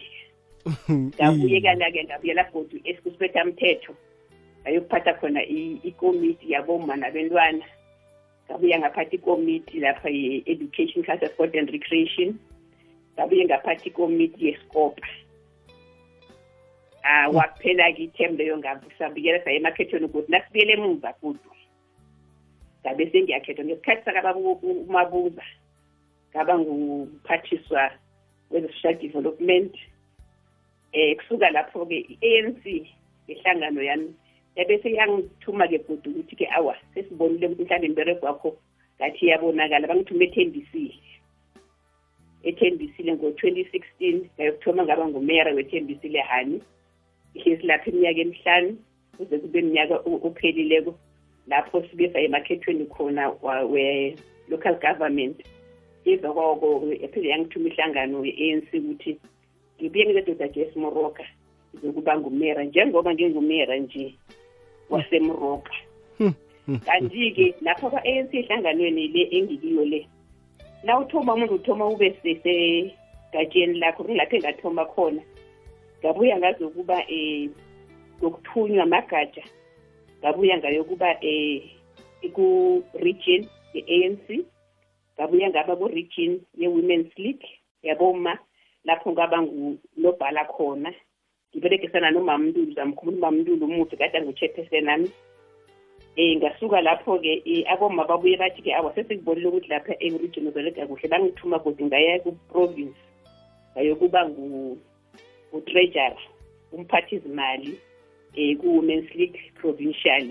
ngabuyekala-ke 1.19 2.03
ngabuyela 2.07 2.43
godu 2.53 2.77
esikusibethamthetho 2.89 3.91
ayokuphatha 4.65 5.11
khona 5.19 5.41
ikomiti 5.89 6.45
yaboma 6.53 6.93
nabentwana 7.01 7.65
ngabuye 8.47 8.75
ngaphatha 8.79 9.11
ikomiti 9.19 9.75
lapha 9.83 10.09
ye-education 10.17 11.01
culture 11.07 11.27
sport 11.31 11.53
and 11.59 11.69
recreation 11.75 12.29
ngabuye 13.13 13.43
ngaphatha 13.47 13.85
ikomiti 13.91 14.39
yesikopa 14.49 15.05
Ah, 17.07 17.25
waphela-ke 17.35 18.01
ithembe 18.09 18.39
leyo 18.41 18.55
ngasambikela 18.57 19.37
saye 19.43 19.57
emakhethweni 19.61 20.05
ukuthi 20.09 20.29
nasibuyela 20.31 20.71
emuva 20.77 21.09
kudo 21.19 21.49
ngabe 22.81 23.03
sengiyakhethwa 23.13 23.61
ngesikhathi 23.67 24.01
sakaba 24.05 24.29
umabuza 24.89 25.43
ngaba 26.33 26.53
nguphathiswa 26.61 27.81
kweze-social 28.49 28.95
development 29.03 29.73
um 30.97 31.11
kusuka 31.19 31.47
lapho-ke 31.55 31.97
i-a 32.09 32.41
n 32.43 32.57
c 32.65 32.89
ngehlangano 33.29 33.81
yami 33.89 34.09
yabe 34.57 34.73
seyangithuma-ke 34.83 35.77
kudu 35.85 36.09
ukuthi-ke 36.19 36.45
awa 36.57 36.73
sesibonile 36.97 37.45
ukuthi 37.53 37.69
mhlawumbe 37.69 37.85
imbereko 37.89 38.23
wakho 38.29 38.49
ngathi 38.97 39.21
iyabonakala 39.29 39.85
bangithuma 39.89 40.23
ethembisile 40.27 40.97
ethembisile 42.49 43.11
ngo-twenty 43.17 43.63
sixteen 43.71 44.15
ngayokuthoma 44.41 44.81
ngaba 44.89 45.03
ngumeyara 45.11 45.51
wethembisile 45.57 46.21
hani 46.33 46.57
silapha 47.43 47.91
iminyaka 47.91 48.21
emihlanu 48.23 48.69
kuze 49.17 49.35
kube 49.41 49.59
iminyaka 49.63 49.95
ophelileko 50.27 50.91
lapho 51.51 51.77
sibe 51.89 52.05
emakhethweni 52.25 52.85
khona 52.93 53.23
we-local 53.71 54.75
government 54.83 55.37
iva 56.05 56.29
kwako 56.35 56.67
ephele 57.03 57.27
yangithuma 57.33 57.67
ihlangano 57.71 58.17
ye-anc 58.27 58.67
ukuthi 58.77 59.11
ngibuye 59.79 60.03
ngiledoda 60.05 60.45
jesi 60.53 60.75
moroka 60.81 61.23
izokuba 61.73 62.11
ngumera 62.19 62.61
njengoba 62.67 63.09
ngingumera 63.13 63.75
nje 63.81 64.05
wasemoroka 64.91 65.73
hmm, 66.17 66.33
hmm, 66.65 66.79
kanti-ke 66.87 67.45
hmm, 67.51 67.61
lapho 67.65 67.85
ka-anc 67.93 68.29
ehlanganweni 68.39 69.03
le 69.13 69.21
engikiyo 69.37 69.83
le 69.91 70.01
na 70.85 70.91
uthoma 71.01 71.33
umuntu 71.35 71.55
uthoma 71.59 71.83
ube 71.93 72.07
sesegatsheni 72.21 73.73
lakho 73.81 73.99
kungilapho 74.03 74.33
engathoma 74.37 74.83
khona 74.93 75.21
ngabuya 76.05 76.37
ngazokuba 76.39 76.93
um 76.93 76.99
eh, 77.09 77.49
e, 77.49 77.49
ngokuthunywa 78.21 78.85
magaja 78.93 79.43
ngabuya 80.21 80.55
ngayokuba 80.61 81.09
um 81.09 81.61
e, 82.23 82.27
ku-region 82.35 83.41
ye-a 83.73 83.97
n 84.05 84.13
c 84.27 84.45
ngabuya 85.17 85.47
ngaba 85.49 85.73
ku-region 85.81 86.31
ye-women's 86.61 87.09
league 87.23 87.45
yaboma 87.87 88.33
lapho 88.87 89.07
ngaba 89.13 89.37
ngunobhala 89.45 90.41
khona 90.53 90.91
ngiberegisana 91.55 92.07
nomamntulu 92.13 92.69
zamkhumula 92.77 93.17
umamntulu 93.19 93.61
umuthi 93.65 93.95
kade 94.01 94.15
angu-chepheson 94.17 94.83
nami 94.87 95.07
um 96.21 96.33
ngasuka 96.39 96.77
lapho-ke 96.87 97.33
um 97.51 97.63
aboma 97.73 98.01
babuye 98.09 98.35
bathi-ke 98.41 98.71
awa 98.77 98.93
sesikubonile 98.95 99.47
ukuthi 99.49 99.69
lapha 99.73 99.93
e-region 100.05 100.47
uzaleka 100.53 100.85
kuhle 100.89 101.07
bangithuma 101.11 101.57
kodi 101.63 101.83
ngaya 101.87 102.13
kuprovince 102.23 103.01
ngayokuba 103.73 104.19
ngu, 104.29 104.31
ngu, 104.31 104.43
ngu, 104.45 104.47
ngu, 104.53 104.53
ngu, 104.53 104.53
ngu, 104.53 104.69
ngu, 104.69 104.73
ngu, 104.77 104.77
ngu 104.77 104.77
utreasure 105.55 106.15
umphathizimali 106.75 107.79
um 108.37 108.55
ku-women's 108.59 109.09
league 109.15 109.39
provincial 109.61 110.25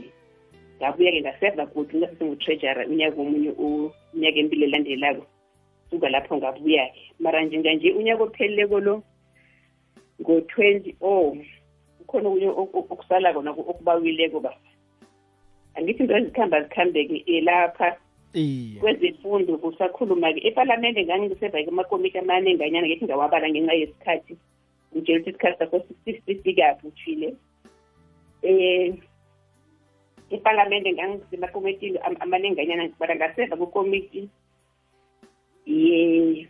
ngabuya-ke 0.81 1.21
ngaseva 1.25 1.65
kuthi 1.73 1.95
ngasesengutreasure 1.99 2.83
unyaka 2.93 3.17
omunye 3.25 3.51
unyaka 4.15 4.39
empilo 4.43 4.65
elandelako 4.69 5.25
suka 5.91 6.07
lapho 6.15 6.35
ngabuya-ke 6.39 6.99
mara 7.23 7.39
njenganje 7.47 7.89
unyaka 8.01 8.23
opheleleko 8.29 8.77
lo 8.87 8.95
ngo-twenty 10.21 10.91
o 11.01 11.09
oh, 11.17 11.31
kukhona 11.99 12.27
okunye 12.29 12.49
okusala 12.93 13.29
kona 13.35 13.51
okubawileko 13.61 14.39
ba 14.45 14.53
angithi 15.77 16.03
into 16.03 16.15
ezikuhamba 16.19 16.57
zikuhambeke 16.65 17.17
elapha 17.37 17.89
eh, 18.35 18.77
kwezefundo 18.83 19.53
kusakhuluma-ke 19.63 20.41
epalamente 20.49 21.01
ngangiseva-ke 21.07 21.71
amakomiti 21.73 22.17
amane 22.23 22.47
enganyana 22.53 22.87
ngithi 22.89 23.05
ngawabala 23.07 23.47
ngenxa 23.49 23.75
yesikhathi 23.83 24.35
nje 24.95 25.13
ukuthi 25.13 25.31
isikhathi 25.31 25.59
sakho 25.59 25.79
sisifika 26.05 26.67
kuthile 26.81 27.29
um 27.29 27.37
eh, 28.47 28.89
iparlamente 30.35 30.89
ngangisemakomitini 30.93 31.99
amaninganyana 32.23 32.85
ngibala 32.87 33.15
ngaseva 33.19 33.57
kwekomiti 33.59 34.23
ye-art 35.75 36.47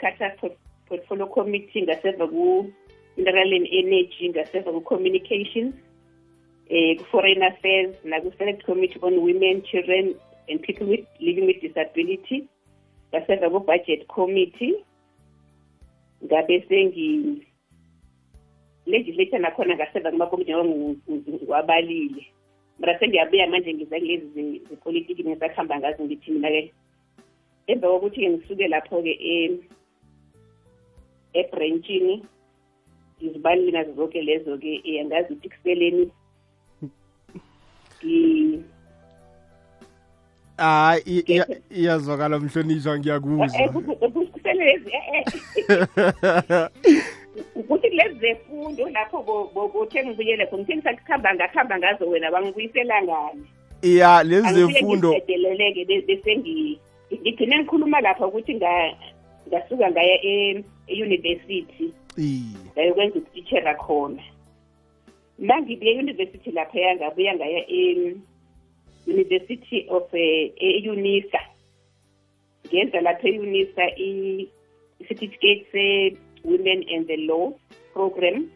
culture 0.00 0.56
portfolio 0.88 1.26
committee 1.36 1.80
ngaseva 1.86 2.26
ku-mineraland 2.26 3.66
energy 3.80 4.24
ngaseva 4.30 4.70
ku-communications 4.76 5.74
um 5.74 5.74
eh, 6.74 6.92
ku-foreign 6.98 7.42
affairs 7.50 7.94
naku-select 8.10 8.60
committee 8.68 8.98
on 9.06 9.14
women 9.26 9.62
children 9.68 10.14
and 10.48 10.56
people 10.66 10.86
with 10.90 11.04
living 11.20 11.46
with 11.48 11.60
disability 11.62 12.44
ngaseva 13.12 13.46
ku-budget 13.54 14.06
committee 14.08 14.74
ngabe 16.24 16.64
sengi 16.68 17.38
legislature 18.86 19.38
nakhona 19.38 19.74
ngaseva 19.74 20.10
kumakomiti 20.10 20.52
wabalile 21.46 22.26
mara 22.80 22.98
sengiyabuya 22.98 23.46
manje 23.46 23.74
ngiza 23.74 23.96
kulezi 23.98 24.60
zepolitiki 24.70 25.22
ngisakuhamba 25.24 25.78
ngazi 25.78 26.02
ngithi 26.02 26.30
mina-ke 26.32 26.62
emva 27.70 27.86
kokuthi-ke 27.92 28.28
ngisuke 28.30 28.64
lapho-ke 28.68 29.12
ebrentshini 31.38 32.16
ngizibalile 33.18 33.70
nazo 33.70 33.92
zonke 33.94 34.20
lezo-ke 34.22 34.72
angazi 35.02 35.30
ukuthi 35.32 35.48
kuseleni 35.54 36.04
hayi 40.56 41.42
iyazwakala 41.78 42.38
mhlonishwa 42.38 42.98
ngiyakuzwa 42.98 43.46
eh, 43.58 43.70
eh, 43.74 43.96
eh, 44.02 44.37
kodwana 44.58 44.58
lezi 44.58 44.90
eh, 44.92 45.24
eh. 45.96 46.14
ukuthi 47.56 47.88
lezi 47.90 48.18
zefundo 48.20 48.88
lapho 48.88 49.22
bokuthe 49.54 50.00
ngibuyele 50.06 50.46
kho 50.46 50.56
ngithe 50.58 50.74
ngisakuhamba 50.76 51.34
ngakuhamba 51.34 51.74
ngazo 51.78 52.04
wena 52.10 52.30
bangibuyisela 52.30 53.02
ngani 53.02 53.44
ya 53.82 54.22
lezi 54.22 54.52
zefundo 54.56 55.10
ngideleleke 55.14 55.84
bese 55.84 56.30
ngigcine 56.36 57.58
ngikhuluma 57.58 58.00
lapha 58.00 58.24
ukuthi 58.26 58.52
ngasuka 59.48 59.86
ngaya 59.90 60.16
e-university 60.24 61.94
ngayokwenza 62.74 63.16
ukutitshera 63.20 63.72
khona 63.84 64.22
mangibuye 65.38 65.90
e-university 65.98 66.50
lapha 66.50 66.78
yangabuya 66.86 67.32
ngaya 67.36 67.62
e-university 67.78 69.78
of 69.90 70.04
eh, 70.14 70.50
e-unisa 70.56 71.38
uh, 71.38 71.44
ngenza 72.72 73.00
lapha 73.06 73.28
eunisa 73.34 73.84
i-certificate 74.10 75.66
se-women 75.72 76.80
and 76.94 77.06
the 77.10 77.16
law 77.28 77.44
program 77.92 78.48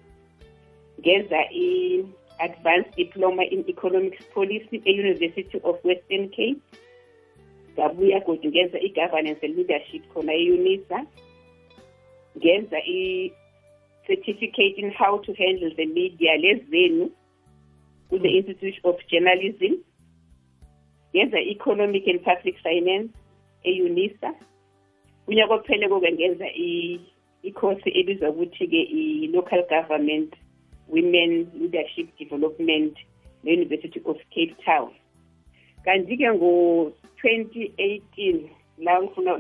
ngenza 1.01 1.39
i-advanced 1.67 2.95
diploma 2.97 3.45
in 3.55 3.61
economics 3.69 4.25
policy 4.37 4.77
e-university 4.89 5.59
of 5.69 5.77
western 5.85 6.29
cape 6.37 6.61
ngabuya 7.75 8.19
godu 8.27 8.49
ngenza 8.53 8.79
i-governance 8.87 9.41
and 9.47 9.57
leadership 9.57 10.03
khona 10.13 10.35
eunisa 10.47 10.99
ngenza 12.39 12.79
i-certificate 12.99 14.77
in 14.81 14.89
how 15.01 15.19
to 15.27 15.33
handle 15.41 15.73
the 15.79 15.87
media 15.87 16.33
lezenu 16.45 17.05
kule-institute 18.09 18.81
of 18.85 18.97
journalism 19.13 19.73
ngenza 21.15 21.39
i-economic 21.41 22.05
and 22.09 22.21
public 22.23 22.57
finance 22.65 23.13
eunisa 23.65 24.35
kunyaka 25.27 25.55
ophele 25.55 25.87
koke 25.89 26.11
ngenza 26.13 26.47
ikhosi 27.49 27.89
ebizwa 27.99 28.29
ukuthi-ke 28.33 28.81
i-local 29.01 29.63
government 29.71 30.31
women 30.93 31.31
leadership 31.61 32.09
development 32.19 32.95
ne-university 33.43 34.01
of 34.11 34.17
cape 34.33 34.55
town 34.67 34.91
kanti-ke 35.85 36.29
ngo-twenty 36.37 37.63
eighteen 37.87 38.39
la 38.85 38.93
ufuna 39.01 39.33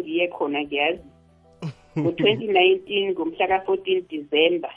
ngiye 0.00 0.24
khona 0.36 0.58
ngiyazi 0.66 1.04
ngo-twenty 1.98 2.46
nineteen 2.56 3.12
ngomhla 3.14 3.44
ka-fourteen 3.50 4.00
december 4.12 4.72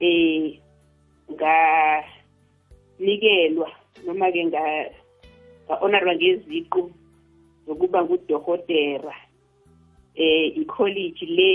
um 0.00 0.44
nganikelwa 1.32 3.68
noma-ke 4.06 4.40
nga-onarwa 4.48 6.12
ngeziqu 6.16 6.80
zokuba 7.66 7.98
ngudokotera 8.04 9.14
eh 10.26 10.44
ikholeji 10.62 11.26
le 11.38 11.50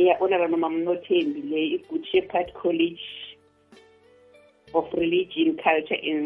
eya-onara 0.00 0.46
noma 0.52 0.68
mnothembi 0.74 1.40
le 1.50 1.60
i-good 1.74 2.04
shepherd 2.10 2.48
college 2.60 3.06
of 4.76 4.86
religion 5.02 5.48
culture 5.64 6.00
and 6.10 6.24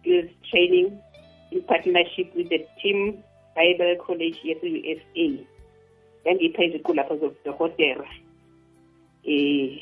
skills 0.00 0.30
training 0.50 0.88
in 1.52 1.60
partnership 1.70 2.26
with 2.36 2.48
the 2.54 2.58
team 2.82 2.98
bible 3.56 3.92
college 4.06 4.38
yase-u 4.48 4.72
s 4.84 4.98
a 5.24 5.44
yangipha 6.26 6.60
iziqu 6.66 6.90
lapho 6.96 7.14
zobudokotera 7.20 8.08
um 9.26 9.78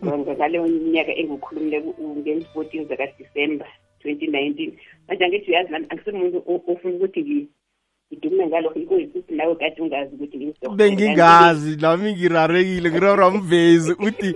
eh, 0.00 0.18
ngaleyo 0.38 0.62
minyaka 0.86 1.12
engikhulumile 1.20 1.76
ngenzi-fourteen 2.22 2.84
zakadisemba 2.90 3.66
2019 4.04 4.72
manje 5.08 5.24
angithi 5.24 5.50
uyazi 5.50 5.72
nami 5.72 5.86
angisuni 5.90 6.18
umuntu 6.18 6.42
ofuna 6.72 6.94
ukuthi 6.94 7.48
ngidume 8.12 8.46
ngalokho 8.46 8.78
ikuyisisi 8.78 9.32
nawe 9.36 9.54
kade 9.54 9.82
ungazi 9.82 10.14
ukuthi 10.14 10.52
bengingazi 10.76 11.76
nami 11.76 12.12
ngirarekile 12.14 12.88
ngiroramvezi 12.90 13.92
uthi 14.06 14.34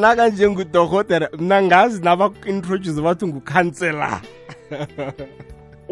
nakanje 0.00 0.48
ngudohotera 0.50 1.30
mna 1.38 1.62
ngazi 1.62 1.98
nabaku-introduce 2.04 3.00
bathi 3.02 3.24
ngukhansela 3.26 4.20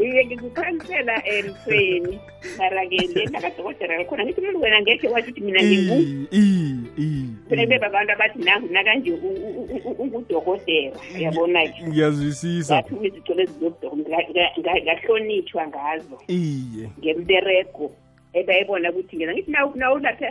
iye 0.03 0.21
ngingukhansela 0.27 1.15
emsweni 1.37 2.15
eh, 2.15 2.59
mara 2.59 2.83
ke 2.87 3.07
le 3.15 3.23
nakadohotera 3.33 4.05
khona 4.09 4.23
ngithi 4.25 4.41
umuntu 4.41 4.61
wena 4.63 4.79
ngekhe 4.83 5.07
wathi 5.09 5.31
ukuthi 5.31 5.41
mina 5.45 5.61
ngingu 5.63 5.99
kufuneke 7.47 7.75
mm. 7.75 7.81
babantu 7.81 8.13
abathi 8.13 8.39
nanguna 8.39 8.85
kanje 8.85 9.13
ungudokotela 9.99 10.97
uyabona 11.17 11.67
ke 11.69 11.83
ngiyazwisisa 11.89 12.77
athi 12.79 12.95
kuizicelo 12.95 13.43
ezizobudokngahlonitshwa 13.43 15.67
ngazo 15.69 16.17
iye 16.29 16.91
ngemberego 16.99 17.91
ebayibona 18.35 18.91
ukuthi 18.91 19.15
ngena 19.17 19.33
ngithi 19.33 19.51
nawulathe 19.79 20.29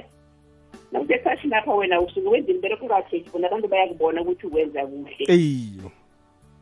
nakuthi 0.91 1.13
esashi 1.13 1.47
lapha 1.47 1.73
wena 1.75 2.01
usuke 2.01 2.27
wenza 2.29 2.51
imbereko 2.51 2.85
ungakhethi 2.85 3.29
bona 3.31 3.47
abantu 3.47 3.67
bayakubona 3.67 4.17
ukuthi 4.21 4.45
wenza 4.55 4.79
kuhle 4.85 5.35
iye 5.35 5.83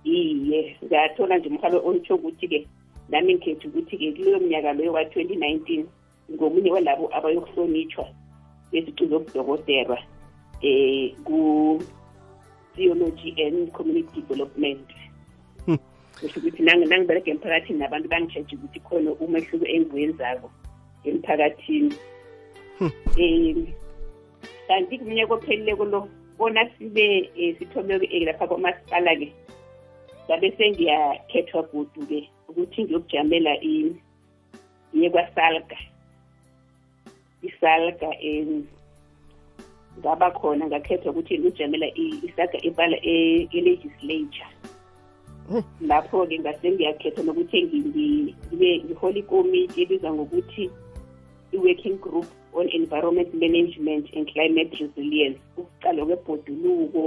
iye 0.06 0.62
ngathola 0.86 1.38
nje 1.38 1.50
umhalo 1.50 1.78
onitsho 1.86 2.14
ukuthi-ke 2.16 2.60
nami 3.10 3.32
ngikhethi 3.36 3.66
ukuthi-ke 3.68 4.08
kuleyo 4.16 4.38
mnyaka 4.40 4.70
loyo 4.78 4.92
wa-twenty 4.94 5.36
nineteen 5.36 5.82
ngomunye 6.34 6.70
walabo 6.72 7.10
abayokuhlonitshwa 7.18 8.06
ezicu 8.74 9.04
zobudokotelwa 9.10 9.98
eh 10.64 11.12
ku 11.28 11.76
theology 12.76 13.36
and 13.38 13.68
community 13.76 14.24
development 14.24 14.88
hmm. 15.68 15.80
kusho 16.18 16.40
ukuthi 16.40 16.62
nangibeleka 16.68 17.28
emphakathini 17.36 17.78
nabantu 17.84 18.08
bangishetshe 18.12 18.56
ukuthi 18.58 18.80
khona 18.88 19.12
umehluko 19.24 19.66
engiwenzako 19.76 20.48
emphakathini 21.10 21.94
um 22.80 23.60
kanti 24.70 24.94
kumnyeko 25.02 25.34
opheluleko 25.38 25.84
lo 25.94 26.00
bona 26.40 26.64
sibe 26.76 27.06
um 27.44 27.52
sithome 27.58 27.94
eh, 28.08 28.24
lapha 28.28 28.46
komasipala-ke 28.52 29.28
sabe 30.28 30.48
sengiyakhethwa 30.58 31.62
godu-ke 31.72 32.20
ukuthi 32.50 32.80
ngiyokujamela 32.88 33.52
ngiye 33.60 35.10
kwasalga 35.12 35.78
isalga 37.48 38.10
um 38.32 38.64
ngaba 40.00 40.28
khona 40.40 40.64
ngakhethwa 40.68 41.10
ukuthi 41.12 41.34
ngijamela 41.40 41.88
isaga 42.26 42.58
ibala 42.68 42.98
e, 43.14 43.48
e-legislature 43.58 44.48
hmm. 45.48 45.64
lapho-ke 45.90 46.36
ngase 46.42 46.68
ngiyakhethwa 46.74 47.22
nokuthi 47.26 47.58
ngibe 47.66 48.72
ngihole 48.86 49.20
ikomiti 49.24 49.76
ebizwa 49.84 50.10
ngokuthi 50.18 50.64
i-working 51.54 51.98
group 52.06 52.28
on 52.58 52.68
environment 52.80 53.30
management 53.44 54.06
and 54.16 54.26
climate 54.34 54.72
resilience 54.84 55.40
ukucalwa 55.60 56.04
kwebhoduluko 56.10 57.04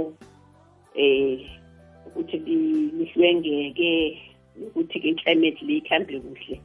um 1.03 1.37
ukuthi 2.07 2.35
lihlwengeke 2.97 3.89
nokuthi-ke 4.59 5.07
i-climate 5.13 5.59
le 5.67 5.73
ihambe 5.81 6.13
kuhle 6.25 6.55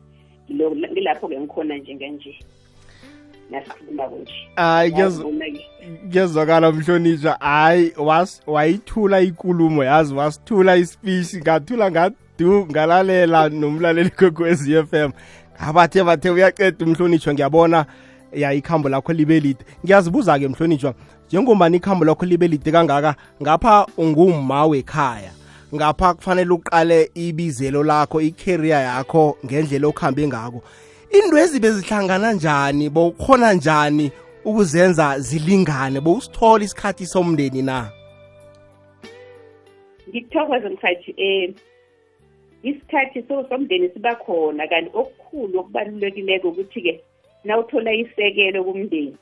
ngilapho-ke 0.92 1.34
ngikhona 1.40 1.74
njenganje 1.80 2.32
Ah, 4.56 4.64
hayi 4.72 4.92
ngezwakala 6.06 6.72
mhlonitsha 6.72 7.36
hayi 7.40 7.92
wayithula 8.46 9.20
ikulumo 9.20 9.84
yazi 9.84 10.14
wasithula 10.14 10.76
ispeci 10.76 11.38
ngathula 11.40 11.90
ngadu 11.90 12.66
ngalalela 12.70 13.48
nomlaleli 13.48 14.10
kwekwez 14.10 14.68
f 14.68 14.92
m 14.94 15.10
ngabathe 15.62 16.00
bathe 16.06 16.30
uyaceda 16.30 16.84
umhlonitshwa 16.86 17.34
ngiyabona 17.34 17.86
ya 18.32 18.52
ikhambo 18.52 18.88
lakho 18.88 19.12
libe 19.12 19.40
lide 19.40 19.64
ngiyazibuza-ke 19.84 20.48
mhlonitshwa 20.48 20.94
njengombani 21.28 21.76
ikhambo 21.76 22.04
lakho 22.04 22.24
libe 22.26 22.48
lide 22.48 22.70
kangaka 22.72 23.14
ngapha 23.42 23.86
ungumma 23.98 24.66
wekhaya 24.66 25.32
ngapha 25.74 26.14
kufanele 26.14 26.50
uqale 26.52 27.10
ibizelo 27.14 27.82
lakho 27.82 28.20
ikarea 28.20 28.80
yakho 28.80 29.36
ngendlela 29.44 29.86
okuhambe 29.90 30.22
ngako 30.28 30.60
indwezi 31.18 31.60
bezihlangana 31.60 32.32
njani 32.32 32.88
bowukhona 32.90 33.52
njani 33.58 34.06
ukuzenza 34.44 35.06
zilingane 35.26 35.98
bowusithola 36.00 36.64
isikhathi 36.64 37.06
somndeni 37.06 37.62
na 37.62 37.78
ngikuthokoza 40.08 40.70
mkhathi 40.70 41.10
um 41.26 41.50
isikhathi 42.68 43.18
somndeni 43.48 43.86
siba 43.94 44.12
khona 44.22 44.64
kanti 44.70 44.90
okukhulu 45.00 45.54
okubalulekileko 45.60 46.46
ukuthi-ke 46.48 46.92
na 47.46 47.52
uthola 47.60 47.90
isekelo 48.02 48.64
kumndeni 48.68 49.14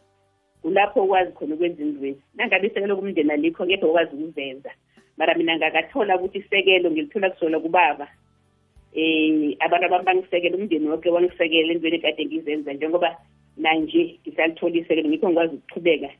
kulapho 0.63 0.99
ukwazi 1.05 1.33
khona 1.37 1.55
ukwenza 1.55 1.81
indwezi 1.87 2.23
nangabe 2.37 2.67
isekelo 2.69 2.97
kumndeni 2.97 3.31
alikho 3.33 3.63
kepha 3.67 3.87
ukwazi 3.87 4.11
ukuzenza 4.17 4.71
mara 5.19 5.33
mina 5.35 5.53
ngakathola 5.57 6.17
ukuthi 6.17 6.39
isekelo 6.39 6.91
ngilithola 6.91 7.31
kusola 7.31 7.61
kubaba 7.61 8.07
um 8.95 9.55
abantu 9.61 9.85
abami 9.87 10.05
bangisekele 10.05 10.57
umndeni 10.59 10.89
woke 10.91 11.07
wangisekele 11.15 11.73
entweni 11.79 11.97
ekade 12.03 12.23
ngizenza 12.27 12.71
njengoba 12.75 13.09
nanje 13.63 14.03
ngisalithola 14.27 14.77
isekelo 14.83 15.09
ngikho 15.09 15.27
ngikwazi 15.31 15.55
ukuchubeka 15.57 16.11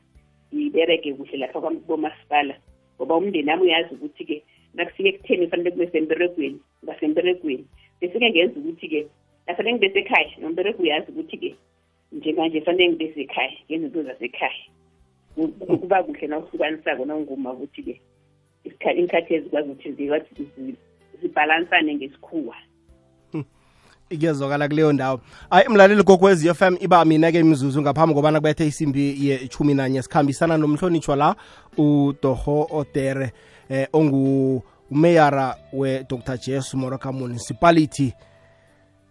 ngibereke 0.55 1.07
kuhle 1.17 1.37
lapha 1.41 1.59
bomasipala 1.87 2.55
ngoba 2.95 3.13
umndeni 3.19 3.49
ami 3.53 3.63
uyazi 3.67 3.91
ukuthi-ke 3.95 4.35
nakufike 4.75 5.09
ekutheni 5.11 5.43
fanele 5.51 5.69
kube 5.73 5.87
semberegweni 5.93 6.59
ngasemberegweni 6.85 7.65
besike 7.99 8.27
ngenza 8.31 8.55
ukuthi-ke 8.59 8.99
nafanele 9.47 9.71
ngibesekhaya 9.75 10.31
nombereg 10.41 10.75
uyazi 10.83 11.07
ukuthi-ke 11.11 11.49
njenganje 12.15 12.59
fanele 12.65 12.87
ngibesekhaya 12.91 13.51
ngenza 13.67 13.85
into 13.87 13.99
zasekhaya 14.07 14.63
kuba 15.81 15.97
kuhle 16.05 16.25
na 16.31 16.37
usukanisako 16.39 17.01
nanguma 17.05 17.49
ukuthi-ke 17.55 17.93
inkhathi 18.99 19.31
ezikwazi 19.37 19.67
ukuthi 19.71 19.89
zikwazi 19.97 20.29
zibhalansane 21.21 21.95
ngesikhuwa 21.95 22.55
kuyezwakala 24.09 24.67
kuleyo 24.67 24.93
ndawo 24.93 25.21
hayi 25.49 25.67
mlaleli 25.69 26.03
kokwez 26.03 26.45
f 26.45 26.61
m 26.61 26.77
iba 26.81 27.05
mina-ke 27.05 27.39
imizuzu 27.39 27.81
ngaphambi 27.81 28.15
kobana 28.15 28.39
kubethe 28.39 28.67
isimbi 28.67 29.27
yechumi 29.29 29.73
nanye 29.73 30.01
sikhambisana 30.01 30.57
nomhlonitshwa 30.57 31.15
la 31.15 31.35
udoho 31.77 32.67
otere 32.71 33.31
eh, 33.69 33.87
ongumeyara 33.93 35.55
we-dr 35.73 36.37
jesu 36.37 36.77
moroka 36.77 37.11
municipality 37.11 38.13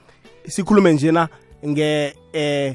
sikhulume 0.48 0.92
njena 0.92 1.28
nge 1.68 2.14
eh 2.32 2.74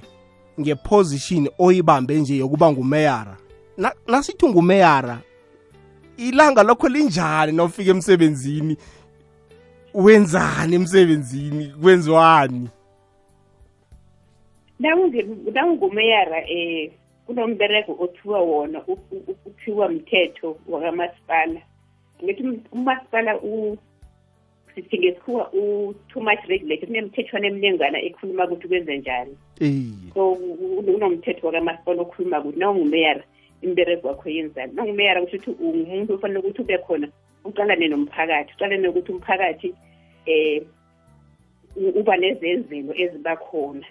ngeposition 0.62 1.50
oyibambe 1.60 2.20
nje 2.20 2.38
yokuba 2.38 2.72
ngumeyara 2.72 3.38
nasithi 4.08 4.46
ngumeyara 4.50 5.20
ilanga 6.18 6.64
lokho 6.64 6.88
linjani 6.88 7.52
nawufika 7.52 7.92
emsebenzini 7.92 8.78
wenzani 9.94 10.76
emsebenzini 10.76 11.66
kwenziwani 11.82 12.70
nangumeyara 15.54 16.50
eh, 16.50 16.92
um 16.92 16.96
kunomberego 17.26 17.96
othiwa 18.00 18.40
wona 18.42 18.84
uthiwa 19.46 19.90
mthetho 19.90 20.58
wakamasipala 20.68 21.62
ngithi 22.24 22.44
um, 22.44 22.60
umasipala 22.72 23.38
sithi 24.76 25.00
ngesikhuwa 25.00 25.50
u-too 25.54 26.22
much 26.24 26.44
regulator 26.48 26.88
kunemthethwana 26.88 27.48
emningana 27.48 27.98
ekhuluma 28.02 28.44
ukuthi 28.46 28.68
kwenze 28.68 28.98
njani 28.98 29.36
so 30.14 30.36
kunomthetho 30.86 31.48
wakamasipala 31.48 32.02
okhuluma 32.02 32.40
ukuthi 32.40 32.60
nangumeyara 32.60 33.24
imberego 33.62 34.08
wakho 34.08 34.30
yenzani 34.30 34.72
nangumeyara 34.76 35.22
kusho 35.22 35.36
ukuthi 35.38 35.64
ungumuntu 35.64 36.14
ofanele 36.16 36.40
ukuthi 36.40 36.62
ube 36.62 36.78
khona 36.78 37.08
uqalane 37.50 37.86
nomphakathi 37.88 38.52
uqalane 38.54 38.88
ukuthi 38.88 39.12
umphakathi 39.16 39.70
um 40.28 40.66
uba 42.00 42.14
nezenzelo 42.24 42.92
eziba 43.04 43.34
khona 43.46 43.88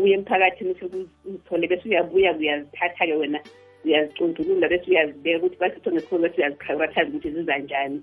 uye 0.00 0.12
emphakathini 0.18 0.70
uthi 0.74 0.84
uzithole 1.28 1.66
bese 1.70 1.84
uyabuya 1.88 2.30
kuyazithatha-ke 2.38 3.14
wena 3.20 3.38
uyazicundulula 3.84 4.66
bese 4.72 4.86
uyazibeka 4.90 5.36
ukuthi 5.40 5.56
bathithe 5.62 5.88
ngesikhono 5.92 6.22
bese 6.24 6.36
uyaziprioritize 6.38 7.08
ukuthi 7.08 7.28
zizanjani 7.36 7.98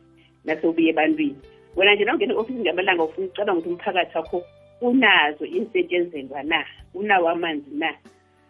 nasewubuye 0.45 0.89
ebantwini 0.93 1.37
wena 1.77 1.91
nje 1.93 2.03
nawungena 2.05 2.33
e-ofisi 2.35 2.59
ngamalanga 2.65 3.03
ufuna 3.07 3.27
ucabanga 3.29 3.57
ukuthi 3.59 3.69
umphakathi 3.73 4.13
wakho 4.17 4.37
unazo 4.87 5.43
insetshenzelwa 5.57 6.39
na 6.43 6.59
unawo 6.99 7.29
amanzi 7.29 7.69
na 7.81 7.89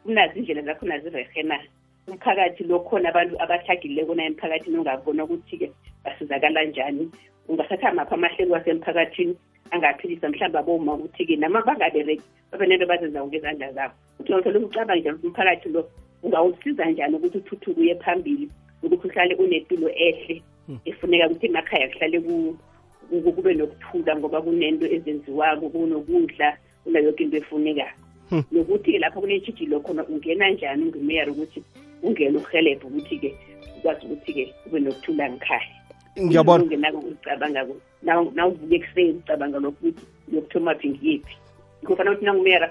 unazo 0.07 0.33
indlela 0.39 0.61
zakhona 0.65 0.99
zirehe 1.03 1.43
na 1.43 1.57
umphakathi 2.11 2.63
lokhona 2.67 3.09
abantu 3.09 3.35
abathagileko 3.43 4.11
naye 4.15 4.29
emphakathini 4.31 4.77
ongabona 4.77 5.23
ukuthi-ke 5.23 5.67
basizakala 6.03 6.63
njani 6.65 7.05
ungasathi 7.47 7.85
amapha 7.87 8.15
amahlelo 8.15 8.53
wasemphakathini 8.53 9.35
angaphilisa 9.71 10.29
mhlawumbe 10.29 10.59
aboma 10.59 10.91
ukuthi-ke 10.99 11.35
nama 11.39 11.61
bangabereki 11.63 12.21
babe 12.51 12.65
nento 12.67 12.85
bazenzako 12.85 13.27
ngezandla 13.27 13.71
zabo 13.71 13.93
ukuthi 14.19 14.29
nokuthole 14.33 14.59
ukucabanga 14.59 14.95
njani 14.99 15.15
ukuthi 15.15 15.27
umphakathi 15.27 15.67
lo 15.69 15.81
ungawusiza 16.23 16.85
njani 16.85 17.15
ukuthi 17.15 17.37
uthuthuke 17.37 17.79
uye 17.79 17.95
phambili 17.95 18.45
ukuthi 18.83 19.07
uhlale 19.07 19.33
unempilo 19.35 19.87
ehle 20.07 20.41
hmm. 20.67 20.79
efuneka 20.85 21.23
ukuthi 21.31 21.45
emakhaya 21.47 21.87
kuhlale 21.89 22.19
kube 23.35 23.51
nokuthula 23.55 24.11
ngoba 24.19 24.41
kunento 24.41 24.85
ezenziwako 24.95 25.69
kunokudla 25.71 26.57
kuna 26.83 26.99
yonke 26.99 27.23
into 27.23 27.37
efunekayo 27.37 27.95
nokuthi-ke 28.31 28.99
lapho 28.99 29.21
kunetshijilo 29.21 29.79
khona 29.85 30.03
ungena 30.11 30.45
njani 30.49 30.83
ngumeyar 30.89 31.27
ukuthi 31.33 31.59
ungena 32.07 32.37
uhelebhe 32.39 32.85
ukuthi-ke 32.87 33.29
ukwazi 33.77 34.03
ukuthi-ke 34.05 34.43
ube 34.65 34.77
nokuthula 34.83 35.23
ngikhaya 35.31 35.71
ngiyabona 36.25 36.63
ngenakucabanga 36.69 37.61
nawuvuke 38.37 38.75
ekuseni 38.77 39.11
ucabanga 39.21 39.57
lokuthi 39.65 40.01
nokuthoma 40.31 40.71
phi 40.79 40.87
ngiyephi 40.91 41.35
kufanele 41.85 42.11
ukuthi 42.13 42.25
nangumeyara 42.27 42.67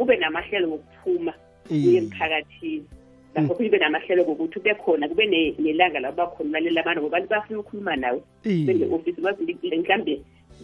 ube 0.00 0.14
namahlelo 0.22 0.66
ngokuphuma 0.72 1.32
uye 1.72 1.90
emphakathini 2.02 2.86
lapho 3.34 3.50
mm. 3.50 3.56
kuye 3.56 3.68
ube 3.70 3.78
namahlelo 3.82 4.20
ngokuthi 4.26 4.56
ube 4.60 4.72
khona 4.82 5.04
kube 5.10 5.24
nelanga 5.62 5.98
labo 6.04 6.16
bakhona 6.18 6.54
ulalela 6.58 6.78
abantu 6.82 7.00
ngoba 7.02 7.16
bantu 7.18 7.28
bafuna 7.34 7.56
ukukhuluma 7.60 7.94
nawe 8.02 8.18
bene-ofisi 8.66 9.18
mhlawumbe 9.20 10.14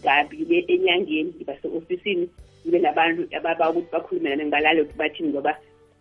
ngabi 0.01 0.39
be 0.49 0.59
enyangeni 0.75 1.35
base-ofisini 1.49 2.27
kube 2.65 2.79
nabantu 2.79 3.37
ababa 3.37 3.71
ukuthi 3.71 3.87
bakhulume 3.93 4.31
nami 4.31 4.43
ngibalale 4.45 4.81
ukuthi 4.83 4.99
bathini 4.99 5.29
ngoba 5.29 5.57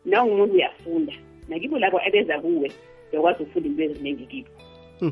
nawungumuntu 0.06 0.54
uyafunda 0.56 1.14
nakibo 1.50 1.80
labo 1.80 2.02
ebeza 2.08 2.40
kuwe 2.40 2.72
uyakwazi 3.14 3.44
ukufunda 3.44 3.70
into 3.70 3.84
eziningi 3.84 4.26
kibo 4.26 4.50
hmm. 5.00 5.12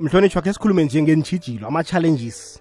mhlonitshwa 0.00 0.42
khe 0.42 0.52
sikhulume 0.52 0.84
njengenitshijilo 0.84 1.66
ama-challenges 1.68 2.60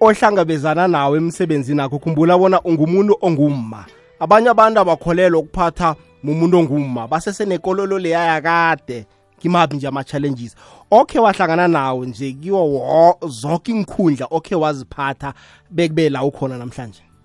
ohlangabezana 0.00 0.88
nawe 0.88 1.18
emsebenzini 1.18 1.82
akho 1.82 1.98
khumbula 1.98 2.38
bona 2.38 2.60
ungumuntu 2.62 3.16
ongumma 3.20 3.86
abanye 4.18 4.48
abantu 4.50 4.80
abakholelwa 4.80 5.40
ukuphatha 5.40 5.96
mumuntu 6.22 6.58
ongumma 6.58 7.08
basesenekololo 7.08 7.98
leya 7.98 8.24
yakade 8.26 9.06
ngimabi 9.40 9.76
nje 9.76 9.86
ama-challenges 9.88 10.56
okhe 10.90 11.18
wahlangana 11.18 11.68
nawe 11.68 12.06
nje 12.06 12.32
kiwo 12.32 13.18
zoke 13.26 13.72
inkhundla 13.72 14.26
okhe 14.30 14.54
waziphatha 14.54 15.34
bekubela 15.70 16.24
ukhona 16.24 16.58
namhlanje 16.58 17.00
um 17.02 17.15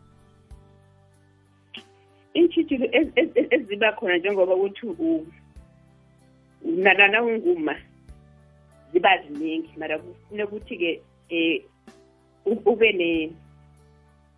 intshitshilo 2.33 2.85
eziba 3.51 3.91
khona 3.91 4.17
njengoba 4.17 4.55
ukuthi 4.55 5.27
nalana 6.63 7.23
unguma 7.23 7.75
ziba 8.93 9.09
ziningi 9.23 9.69
mara 9.79 9.95
kufuna 9.99 10.43
ukuthi-ke 10.45 11.01
e, 11.29 11.65
um 12.45 12.57
ube 12.71 12.91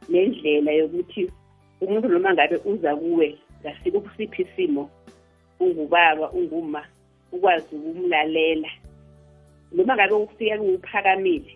nendlela 0.09 0.71
yokuthi 0.71 1.31
umuntu 1.81 2.07
noma 2.09 2.33
ngabe 2.33 2.57
uza 2.71 2.91
kuwe 2.95 3.27
ngasike 3.61 3.99
kusiphi 3.99 4.41
isimo 4.41 4.89
ungubaba 5.59 6.31
unguma 6.31 6.81
ukwazi 7.31 7.75
ukumlalela 7.75 8.69
noma 9.75 9.93
ngabe 9.95 10.13
ukufika 10.13 10.57
kuwuphakamile 10.57 11.51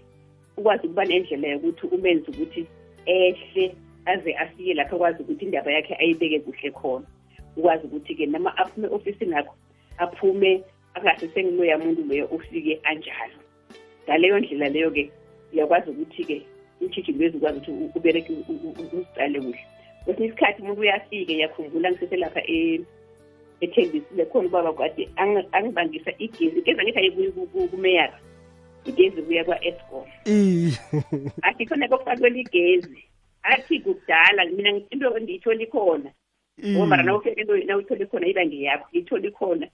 ukwazi 0.57 0.83
ukuba 0.87 1.03
nendlela 1.05 1.47
yokuthi 1.47 1.83
umenze 1.95 2.27
ukuthi 2.31 2.61
ehle 3.15 3.65
aze 4.11 4.31
afike 4.43 4.73
lapho 4.77 4.95
akwazi 4.95 5.19
ukuthi 5.23 5.43
indaba 5.45 5.69
yakhe 5.77 5.93
ayibeke 6.01 6.39
kuhle 6.45 6.69
khona 6.79 7.05
ukwazi 7.57 7.83
ukuthi-ke 7.87 8.23
nama 8.33 8.49
aphume 8.61 8.85
e-ofisini 8.87 9.33
akho 9.41 9.55
aphume 10.03 10.51
angasesengiloya 10.95 11.75
muntu 11.81 12.01
loyo 12.09 12.25
ofike 12.35 12.73
anjalo 12.89 13.37
ngaleyo 14.07 14.35
ndlela 14.41 14.67
leyo-ke 14.73 15.03
uyakwazi 15.53 15.87
ukuthi-ke 15.93 16.37
umshijini 16.81 17.19
wezikwazi 17.21 17.57
ukuthi 17.59 17.97
ubereke 17.99 18.29
uzitsale 18.79 19.37
kuhle 19.39 19.57
kwesinye 20.05 20.27
isikhathi 20.27 20.59
umuntu 20.63 20.81
uyafike 20.83 21.33
yakhumbula 21.43 21.87
ngiseselapha 21.91 22.41
ethembisile 23.63 24.23
khona 24.29 24.47
ubaba 24.49 24.71
kade 24.79 25.03
angibangisa 25.57 26.11
igezi 26.23 26.57
igezi 26.59 26.79
angithi 26.79 26.99
ayibuye 27.01 27.29
kumeyara 27.71 28.17
igezi 28.89 29.19
buya 29.25 29.43
kwa-escom 29.47 30.05
athi 31.47 31.63
khona 31.67 31.85
kokufakwela 31.91 32.37
igezi 32.45 32.99
athi 33.43 33.79
kudala 33.79 34.45
mina 34.51 34.69
into 34.89 35.09
endiyitholi 35.17 35.67
khona 35.67 36.09
ngobana 36.71 37.03
mm. 37.03 37.05
nawufeke 37.07 37.41
into 37.41 37.55
nawuyitholi 37.67 38.05
khona 38.11 38.25
iba 38.31 38.43
ngeyakho 38.47 38.87
iyitholi 38.93 39.29
khona 39.37 39.67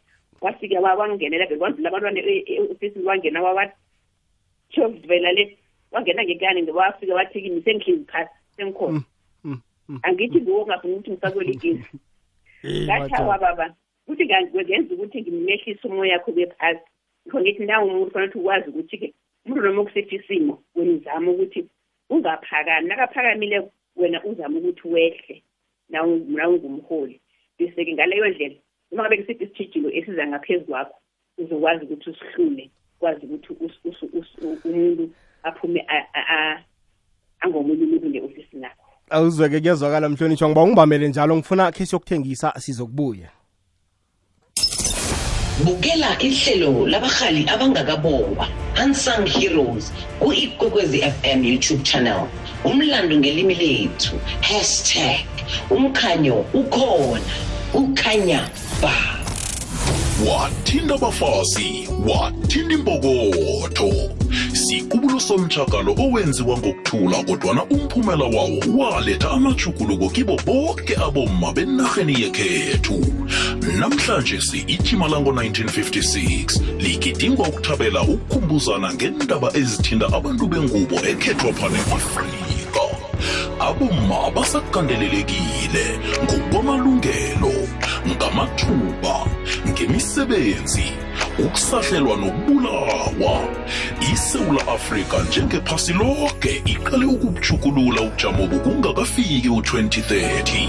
wafika 0.44 0.76
wangenela 1.00 1.46
bekwandula 1.48 1.88
abantwana 1.90 2.20
e-, 2.20 2.28
e-, 2.48 2.54
eofisini 2.54 3.06
wangena 3.10 3.40
wawatshovela 3.46 5.30
le 5.32 5.44
wangena 5.92 6.22
ngekani 6.24 6.72
wafika 6.72 7.14
wathi 7.16 7.42
kini 7.42 7.62
sengihlezi 7.64 8.06
phasi 8.12 8.32
sengikhona 8.58 9.04
mm, 9.44 9.60
mm, 9.88 10.00
angithi 10.04 10.40
nguwo 10.42 10.62
ngafuna 10.68 10.94
ukuthi 10.94 11.10
ngisakweligezi 11.12 11.86
eh, 12.64 12.84
ngathawa 12.86 13.36
baba 13.44 13.66
kuthi 14.06 14.24
ngenza 14.26 14.94
ukuthi 14.94 15.18
ngimehlise 15.22 15.84
umoya 15.88 16.14
wakho 16.14 16.32
kuye 16.36 16.48
phasi 16.56 16.84
ngikho 17.28 17.38
ngithi 17.42 17.64
nawo 17.68 17.86
umuntu 17.88 18.12
fanele 18.12 18.30
ukuthi 18.30 18.40
ukwazi 18.44 18.68
ukuthi-ke 18.70 19.08
umuntu 19.46 19.62
noma 19.66 19.80
okusethi 19.84 20.16
isimo 20.20 20.54
wenizama 20.76 21.30
ukuthi 21.32 21.62
ungaphakami 22.14 22.88
nakaphakamile 22.88 23.68
wena 23.96 24.24
uzama 24.24 24.58
ukuthi 24.58 24.88
wehle 24.88 25.44
nawungumholi 25.90 27.22
bese-ke 27.60 27.94
ngaleyo 27.94 28.28
ndlela 28.30 28.56
uma 28.92 29.04
ngabe 29.04 29.18
ngisiphi 29.18 29.44
isithijilo 29.44 29.90
esiza 29.98 30.28
ngaphezu 30.28 30.66
kwakho 30.66 30.96
uzokwazi 31.38 31.86
ukuthi 31.86 32.10
usihlune 32.10 32.72
kwazi 33.00 33.26
ukuthi 33.26 34.28
umuntu 34.70 35.10
aphume 35.44 35.88
angomunye 37.40 37.84
umuntu 37.84 38.10
nge-ofisi 38.10 38.58
nakho 38.58 38.84
awuzweke 39.10 39.60
kuyezwakala 39.60 40.10
mhlonitsho 40.10 40.50
ngoba 40.50 40.64
ungibamele 40.64 41.08
njalo 41.08 41.38
ngifuna 41.38 41.72
khesi 41.72 41.96
yokuthengisa 41.96 42.52
sizokubuya 42.64 43.30
bukela 45.62 46.18
ihlelo 46.22 46.88
labahali 46.90 47.46
abangakabokwa 47.50 48.48
unsung 48.84 49.26
heroes 49.30 49.94
ku-ikwekwezi 50.20 51.02
fm 51.22 51.44
youtube 51.46 51.84
channel 51.86 52.26
umlando 52.66 53.14
ngelimi 53.22 53.54
lethu 53.56 54.18
hashtag 54.42 55.22
umkhanyo 55.70 56.42
ukhona 56.58 57.22
ukhanya 57.74 58.50
ba 58.82 59.13
wathinta 60.22 60.96
abafazi 60.96 61.90
wathinta 62.08 62.74
imbokotho 62.74 63.90
sikubulo 64.54 65.20
somtshakalo 65.20 65.92
owenziwa 66.00 66.58
ngokuthula 66.58 67.24
kodwana 67.24 67.64
umphumela 67.64 68.26
wawo 68.26 68.58
waletha 68.78 69.32
amajuguluko 69.32 70.10
kibo 70.10 70.36
bonke 70.46 70.96
abomma 71.08 71.54
benarheni 71.54 72.22
yekhethu 72.22 73.00
namhlanje 73.80 74.42
si-ijima 74.42 75.08
lango-1956 75.08 76.62
ligidingwa 76.80 77.48
ukuthabela 77.48 78.02
ukukhumbuzana 78.02 78.94
ngendaba 78.94 79.52
ezithinta 79.54 80.06
abantu 80.14 80.48
bengubo 80.48 80.96
ekhethwa 81.12 81.54
phane 81.54 81.80
afrika 81.96 82.82
abomma 83.60 84.32
basakandelelekile 84.36 85.86
ngokwamalungelo 86.24 87.54
ngamathuba 88.12 89.26
ngemisebenzi 89.74 90.84
ukusahlelwa 91.46 92.16
nokubulawa 92.18 93.42
isewula 94.14 94.68
afrika 94.68 95.18
njengephasi 95.28 95.94
loke 95.94 96.62
iqale 96.66 97.06
ukubuchukulula 97.06 98.02
ubujamo 98.02 98.48
bokungakafiki 98.48 99.50
u-2030 99.50 100.68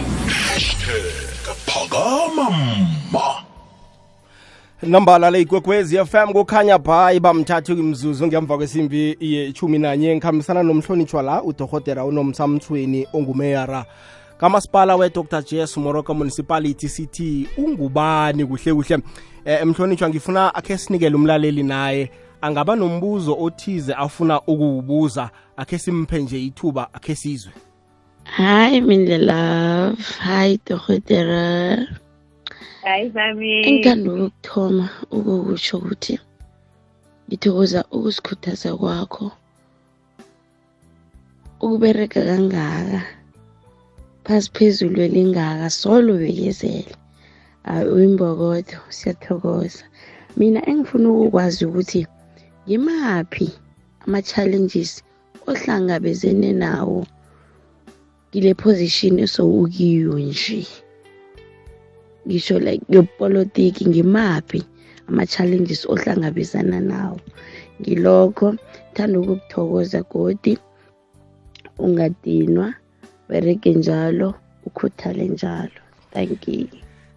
phakama 1.66 2.50
mma 2.50 3.34
nambala 4.82 5.30
le 5.30 5.46
fm 6.06 6.32
kukhanya 6.32 6.78
bhayi 6.78 7.20
bamthathu 7.20 7.72
imzuzu 7.72 8.26
ngemva 8.26 8.56
kwesimbi 8.56 9.16
yechumi 9.20 9.78
nanye 9.78 10.14
ngikhambisana 10.16 10.62
nomhlonitshwa 10.62 11.22
la 11.22 11.42
udorhotera 11.42 12.04
unomsamthweni 12.04 13.06
ongumeyara 13.12 13.84
kamasipala 14.44 15.08
dr 15.08 15.42
jes 15.56 15.76
moroka 15.76 16.14
municipality 16.14 16.88
city 16.88 17.48
ungubani 17.56 18.46
kuhle 18.46 18.74
kuhle 18.74 18.98
eh, 19.44 19.62
emhlonitshwa 19.62 20.08
ngifuna 20.08 20.54
akhe 20.54 20.78
sinikele 20.78 21.16
umlaleli 21.16 21.62
naye 21.62 22.10
angaba 22.42 22.76
nombuzo 22.76 23.36
othize 23.40 23.94
afuna 23.94 24.40
ukuwubuza 24.40 25.30
akhe 25.56 25.78
simphe 25.78 26.18
nje 26.22 26.40
ithuba 26.44 26.88
akhe 26.92 27.14
sizwe 27.14 27.52
hayi 28.24 28.80
mindle 28.80 29.18
love 29.18 30.02
hayi 30.02 30.60
dorhotera 30.66 31.78
sami 33.14 33.66
engithanda 33.66 34.12
ukukuthoma 34.12 34.88
ukukutsho 35.10 35.76
ukuthi 35.78 36.18
ngithokoza 37.28 37.80
ukusikhuthaza 37.96 38.76
kwakho 38.76 39.30
ukubereka 41.60 42.20
kangaka 42.28 43.13
phasi 44.24 44.48
phezulu 44.56 44.96
welingaka 45.02 45.66
solo 45.80 46.08
ubekezele 46.14 46.92
imbokodo 48.06 48.76
siyathokoza 48.96 49.82
mina 50.38 50.60
engifuna 50.70 51.06
ukukwazi 51.14 51.60
ukuthi 51.68 52.00
ngimaphi 52.66 53.48
ama-challenges 54.04 54.92
ohlangabezene 55.50 56.50
nawo 56.62 57.00
kile 58.30 58.50
position 58.64 59.14
esowukiyo 59.24 60.14
nje 60.28 60.60
ngisho 62.26 62.56
like 62.66 62.84
yopolitiki 62.94 63.82
ngimaphi 63.90 64.60
ama-challenges 65.08 65.80
ohlangabezana 65.92 66.78
nawo 66.90 67.18
ngilokho 67.80 68.48
thanda 68.94 69.16
ukukuthokoza 69.22 69.98
godi 70.12 70.52
ungadinwa 71.84 72.68
bereke 73.28 73.70
njalo 73.72 74.34
ukhuthale 74.66 75.24
njalo 75.24 75.80
thank 76.10 76.48
you 76.48 76.68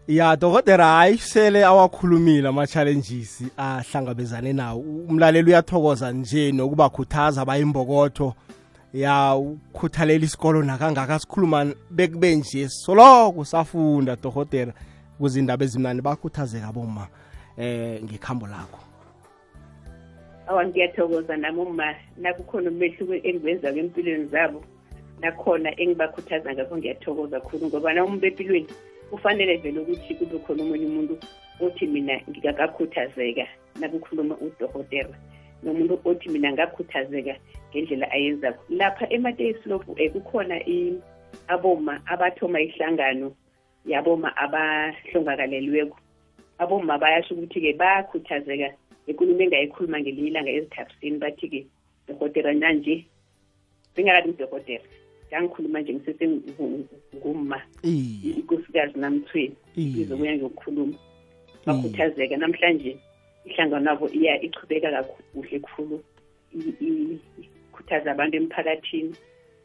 ya 0.07 0.35
dokotera 0.35 0.85
hayi 0.85 1.17
sele 1.17 1.65
awakhulumile 1.65 2.47
ama-challenges 2.47 3.43
ahlangabezane 3.57 4.53
nawo 4.53 4.79
umlaleli 4.79 5.49
uyathokoza 5.49 6.11
nje 6.11 6.51
nokubakhuthaza 6.51 7.45
bayimbokotho 7.45 8.33
ya 8.93 9.35
ukhuthalela 9.35 10.25
isikolo 10.25 10.63
nakangaka 10.63 11.19
sikhuluma 11.19 11.73
bekube 11.91 12.35
nje 12.35 12.69
soloko 12.69 13.45
safunda 13.45 14.17
dokotera 14.23 14.73
kuzindaba 15.19 15.65
ezimnani 15.65 16.01
bakhuthazeka 16.01 16.71
boma 16.73 17.07
eh 17.57 18.03
ngikhambo 18.03 18.47
lakho 18.47 18.79
awa 20.47 20.65
ngiyathokoza 20.67 21.37
nami 21.37 21.59
uma 21.59 21.95
nakukhona 22.17 22.69
umehluko 22.71 23.13
engiwenza-ke 23.13 23.79
empilweni 23.79 24.25
zabo 24.25 24.63
nakhona 25.23 25.69
engibakhuthaza 25.81 26.49
ngakho 26.53 26.75
ngiyathokoza 26.77 27.37
khulu 27.45 27.65
ngoba 27.69 27.89
na 27.95 28.01
umuntu 28.05 28.25
empilweni 28.31 28.69
kufanele 29.09 29.53
vele 29.63 29.79
ukuthi 29.83 30.11
kube 30.19 30.37
khona 30.45 30.61
omunye 30.63 30.85
umuntu 30.91 31.13
othi 31.63 31.85
mina 31.93 32.13
ngingakakhuthazeka 32.29 33.45
nakukhuluma 33.81 34.33
udokotela 34.45 35.17
nomuntu 35.63 35.93
othi 36.09 36.27
mina 36.33 36.49
ngakhuthazeka 36.53 37.33
ngendlela 37.69 38.07
ayenzako 38.15 38.61
lapha 38.79 39.05
ematesilofu 39.15 39.89
um 39.91 39.97
eh, 40.01 40.09
kukhona 40.13 40.55
aboma 41.53 41.93
abathoma 42.13 42.57
ihlangano 42.67 43.27
yaboma 43.91 44.29
abahlongakalelweko 44.43 45.97
aboma 46.61 46.93
bayasho 47.01 47.31
ukuthi-ke 47.35 47.71
bayakhuthazeka 47.81 48.67
ekulumi 49.09 49.41
engayikhuluma 49.45 49.97
ngelinye 50.01 50.29
ilanga 50.29 50.51
ezithafisini 50.57 51.17
bathi-ke 51.23 51.59
dokotela 52.07 52.51
nanje 52.61 52.95
singakati 53.95 54.29
udokotela 54.35 54.85
ngikhuluma 55.35 55.79
nje 55.81 55.93
ngisesengumma 55.93 57.57
inkosikazi 58.35 58.99
namthweni 58.99 59.55
ngizokuya 59.79 60.31
ngiyokukhuluma 60.35 60.97
bakhuthazeke 61.65 62.35
namhlanje 62.37 62.91
ihlangano 63.47 63.89
yabo 63.91 64.05
iya 64.17 64.33
ichubeka 64.47 64.87
kakuhle 64.95 65.57
kukhulu 65.59 65.95
ikhuthaza 66.79 68.11
abantu 68.13 68.35
emphakathini 68.41 69.15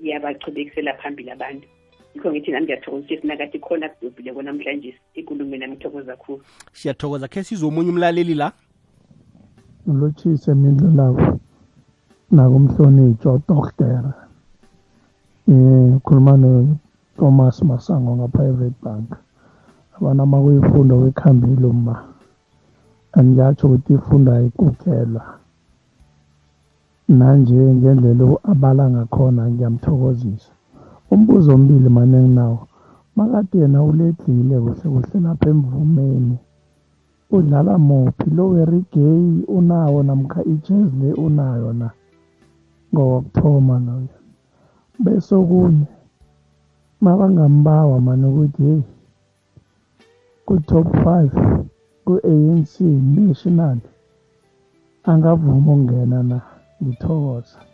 iyabachubekisela 0.03 0.93
phambili 1.01 1.31
abantu 1.31 1.67
yikho 2.15 2.27
ngithi 2.31 2.51
nami 2.53 2.65
ngiyathokoza 2.67 3.07
sinakathi 3.21 3.59
khona 3.65 3.87
kudobhileko 3.95 4.41
namhlanje 4.43 4.91
ikulume 5.15 5.57
nami 5.59 5.73
ngithokoza 5.75 6.17
khulu 6.19 6.43
siyathokoza 6.73 7.27
khe 7.33 7.41
sizomunye 7.47 7.91
umlaleli 7.91 8.35
la 8.35 8.53
ulotshise 9.87 10.55
mindlu 10.55 10.89
labo 10.99 11.39
nakumhlonitshwa 12.31 13.33
um 15.49 15.55
eh, 15.93 15.97
ukhuluma 15.97 16.37
noThomas 16.39 17.59
Masango 17.67 18.15
ngapa-Private 18.17 18.77
Bank 18.83 19.07
abanama 19.99 20.41
kuyifunda 20.43 20.95
wekhambile 20.95 21.69
ma 21.73 21.95
angiyatsho 23.17 23.65
ukuthi 23.67 23.93
ifunda 23.95 24.31
ayikukelwa 24.37 25.23
nanje 27.09 27.59
ngendlela 27.75 28.25
abala 28.53 28.85
ngakhona 28.95 29.43
ngiyamthokozisa 29.51 30.51
umbuzo 31.13 31.49
ombili 31.55 31.89
mane 31.97 32.17
enginawo 32.23 32.59
makade 33.17 33.55
yena 33.63 33.79
uledlile 33.83 34.57
kuhle 34.65 34.75
kuhle 34.95 35.17
lapha 35.25 35.47
emvumeni 35.51 36.37
udlala 37.35 37.73
muphi 37.79 38.31
lo 38.37 38.45
werigay 38.55 39.23
unawo 39.57 39.99
namkha 40.07 40.41
ijazz 40.53 40.89
le 41.01 41.11
unayo 41.25 41.73
na 41.81 41.87
ngokuthoma 42.95 43.77
loyo 43.87 44.15
Bese 45.03 45.35
okunye 45.35 45.83
mabangambawa 47.03 47.97
mani 48.07 48.25
ukuthi 48.31 48.63
hheyi 48.63 48.83
ku-top 50.47 50.87
five 51.05 51.35
ku-A_N_C 52.05 52.73
National, 53.19 53.77
angavuma 55.11 55.59
ukungena 55.59 56.19
na 56.31 56.39
ngithokoza. 56.83 57.59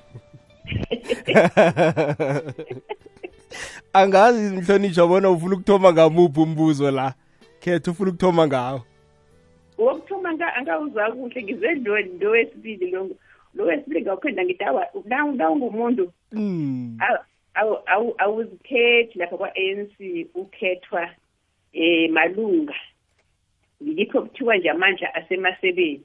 Angazi 4.00 4.44
mhlonitjhwa 4.56 5.06
bona 5.08 5.28
ufuna 5.30 5.54
ukuthoma 5.54 5.88
ngamuphi 5.92 6.40
umbuzo 6.40 6.88
la 6.90 7.06
khetha 7.60 7.90
ufuna 7.90 8.10
ukuthoma 8.10 8.42
ngawo 8.48 8.78
wokuthoma 9.84 10.28
angawuza 10.58 11.02
kuhle 11.16 11.40
ngizedliwe 11.44 12.00
nto 12.04 12.28
wesibili 12.32 12.86
lo 12.90 13.02
lokwesibilinga 13.58 14.14
ukhenda 14.14 14.44
ngithi 14.44 14.64
awa 14.64 14.86
nawungumuntu 15.38 16.04
mm. 16.32 16.98
awuzikhethi 18.18 19.18
lapha 19.18 19.36
kwa-anc 19.36 19.94
ukhethwa 20.34 21.02
um 21.74 22.12
malunga 22.12 22.74
ngikho 23.82 24.20
kuthiwa 24.22 24.56
nje 24.56 24.70
amandla 24.70 25.14
asemasebeni 25.14 26.02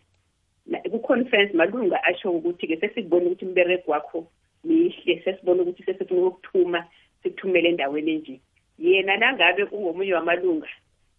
ku-conference 0.92 1.54
malunga 1.58 2.04
asho 2.10 2.32
ukuthi-ke 2.34 2.76
sesikubona 2.82 3.26
ukuthi 3.26 3.46
umbereko 3.46 3.88
wakho 3.92 4.28
mihle 4.66 5.20
sesibona 5.24 5.62
ukuthi 5.62 5.84
sesifuna 5.86 6.22
ukuthuma 6.28 6.80
sikuthumele 7.24 7.70
endaweni 7.70 8.12
enje 8.16 8.36
yena 8.80 9.18
nangabe 9.18 9.66
kungomunye 9.66 10.14
wamalunga 10.14 10.68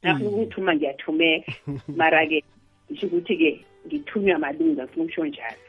nakungithuma 0.02 0.70
mm. 0.72 0.76
ngiyathumeka 0.78 1.52
mara-ke 1.96 2.38
ngisho 2.90 3.06
ukuthi-ke 3.06 3.50
ngithunywa 3.86 4.36
malunga 4.38 4.82
kufuna 4.86 5.04
ukusho 5.04 5.24
njalo 5.26 5.62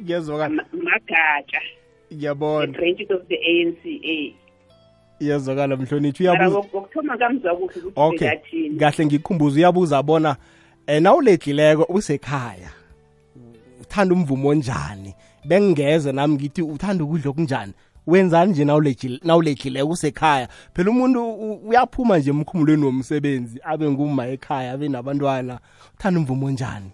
ngiyezwakala 0.00 0.64
magatsha 0.72 1.60
ngiyabona 2.14 2.72
president 2.72 3.10
of 3.10 3.22
the 3.28 3.36
ANC 3.50 3.82
iyazwakala 5.20 5.76
mhlonitshi 5.76 6.22
uyabuzaokthoma 6.22 7.16
kamzwa 7.16 7.52
kuhle 7.56 7.78
ukuthi 7.80 8.00
okay 8.00 8.70
kahle 8.80 9.06
ngikhumbuza 9.06 9.56
uyabuza 9.56 10.02
bona 10.02 10.30
um 10.30 10.36
eh, 10.86 11.02
nawuledlileko 11.02 11.86
usekhaya 11.88 12.70
uthanda 13.82 14.14
umvumo 14.14 14.48
onjani 14.48 15.14
bengeze 15.44 16.12
nami 16.12 16.34
ngithi 16.34 16.62
uthanda 16.62 17.04
ukudla 17.04 17.30
okunjani 17.30 17.72
wenzani 18.06 18.50
nje 18.52 18.64
nawuledlileko 19.24 19.90
usekhaya 19.92 20.48
phela 20.74 20.90
umuntu 20.90 21.20
uyaphuma 21.68 22.18
nje 22.18 22.30
emkhumulweni 22.30 22.84
womsebenzi 22.84 23.58
abe 23.64 23.90
nguma 23.90 24.26
ekhaya 24.26 24.72
abe 24.72 24.88
nabantwana 24.88 25.58
uthanda 25.94 26.20
umvumo 26.20 26.46
onjani 26.46 26.90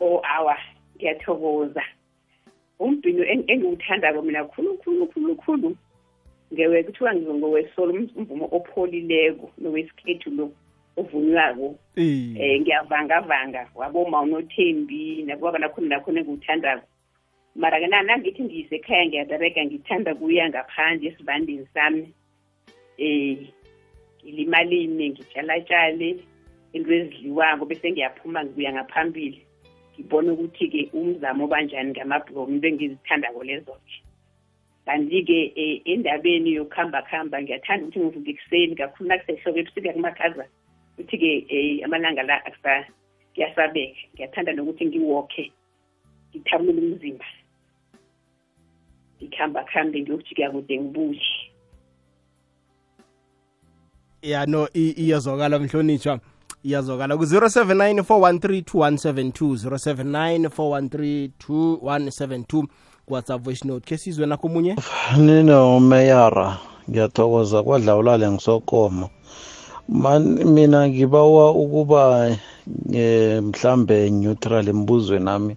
o 0.00 0.16
oh, 0.16 0.22
awa 0.24 0.56
ngiyathokoza 0.96 1.82
umbhino 2.78 3.24
engiwuthandako 3.24 4.22
mina 4.22 4.44
khulu 4.44 4.76
khulu 4.82 5.04
khulu 5.12 5.32
khulu 5.42 5.70
ngewe 6.52 6.78
kuthiwa 6.86 7.10
ngizongowesolo 7.14 7.92
um-, 7.98 8.10
umvumo 8.18 8.46
opholileko 8.56 9.44
nowesikhethu 9.58 10.28
lo 10.38 10.44
ovunywako 10.98 11.66
um 11.96 12.36
ngiyavangavanga 12.62 13.62
waboma 13.78 14.18
unothembi 14.20 15.22
nakuba 15.26 15.58
nakhona 15.58 15.88
nakhona 15.92 16.18
engiwuthandako 16.20 16.86
mara 17.60 17.80
ke 17.80 17.86
nangithi 17.90 18.42
ngiyisekhaya 18.44 19.04
ngiyadereka 19.06 19.60
ngithanda 19.64 20.10
kuya 20.14 20.44
ngaphandle 20.48 21.08
esivandeni 21.10 21.66
sami 21.74 22.02
um 22.02 22.08
eh, 23.06 23.38
ngilimalini 24.22 25.04
ngitshalatshale 25.10 26.08
into 26.72 26.90
ezidliwako 26.98 27.62
bese 27.64 27.86
ngiyaphuma 27.92 28.38
ngibuya 28.44 28.70
ngaphambili 28.72 29.40
ngibone 29.98 30.28
ukuthi-ke 30.36 30.90
umzamo 30.92 31.44
obanjani 31.48 31.90
ngamabhlomu 31.96 32.60
bengizithandako 32.60 33.40
lezo-ke 33.48 33.94
kanti-ke 34.86 35.38
um 35.56 35.90
endabeni 35.90 36.50
yokuhambakuhamba 36.60 37.36
ngiyathanda 37.42 37.88
ukuthi 37.96 38.16
ngivuke 38.16 38.20
ekuseni 38.30 38.74
kakhulu 38.76 39.06
nakusehlobo 39.08 39.58
ebusika 39.60 39.90
kumakhaza 39.96 40.44
ukuthi-ke 41.00 41.30
um 41.80 41.84
amalanga 41.86 42.22
la 42.28 42.36
kuyasabeka 43.34 43.96
ngiyathanda 44.14 44.52
nokuthi 44.56 44.84
ngiwokhe 44.86 45.44
ngithamule 46.30 46.80
umzimba 46.82 47.26
ngikuhambakuhambe 49.16 49.96
ngiyokujika 50.00 50.50
kude 50.52 50.74
ngibuli 50.80 51.26
ya 54.22 54.46
no 54.46 54.68
iyazwakala 54.74 55.58
mhlonitshwa 55.58 56.20
iyazokala 56.66 57.14
ku-079 57.16 58.00
413 58.00 58.02
2172 58.58 59.68
079 60.48 60.48
413 61.82 62.64
kuwhatsapp 63.06 63.42
voice 63.44 63.62
note 63.68 63.86
khe 63.86 63.96
sizwe 64.02 64.24
nakho 64.26 64.46
munye 64.52 64.72
ninomeyara 65.26 66.48
ngiyathokoza 66.90 67.58
kwadlawulale 67.66 68.26
ngisokoma 68.32 69.06
man 70.02 70.22
mina 70.54 70.80
ngibawa 70.90 71.46
ukuba 71.62 72.02
eh, 73.00 73.38
mhlambe 73.48 73.98
neutral 74.10 74.66
embuzweni 74.74 75.24
nami 75.26 75.54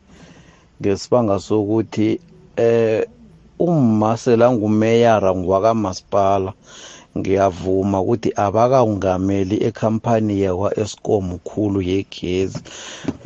ngesibanga 0.81 1.35
sokuthi 1.45 2.09
eh 2.67 3.01
ummasela 3.67 4.45
ngumeyara 4.53 5.29
ngwakamasipala 5.39 6.51
ngiyavuma 7.17 7.97
ukuthi 8.03 8.29
abakangameli 8.45 9.55
ekhampani 9.69 10.33
yakwa-eskom 10.45 11.25
khulu 11.47 11.79
yegezi 11.91 12.61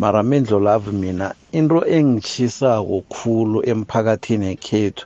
mara 0.02 0.20
mindlolavu 0.30 0.92
mina 1.02 1.28
into 1.58 1.80
engichisako 1.98 2.98
khulu 3.16 3.58
emphakathini 3.72 4.46
ekhethu 4.56 5.04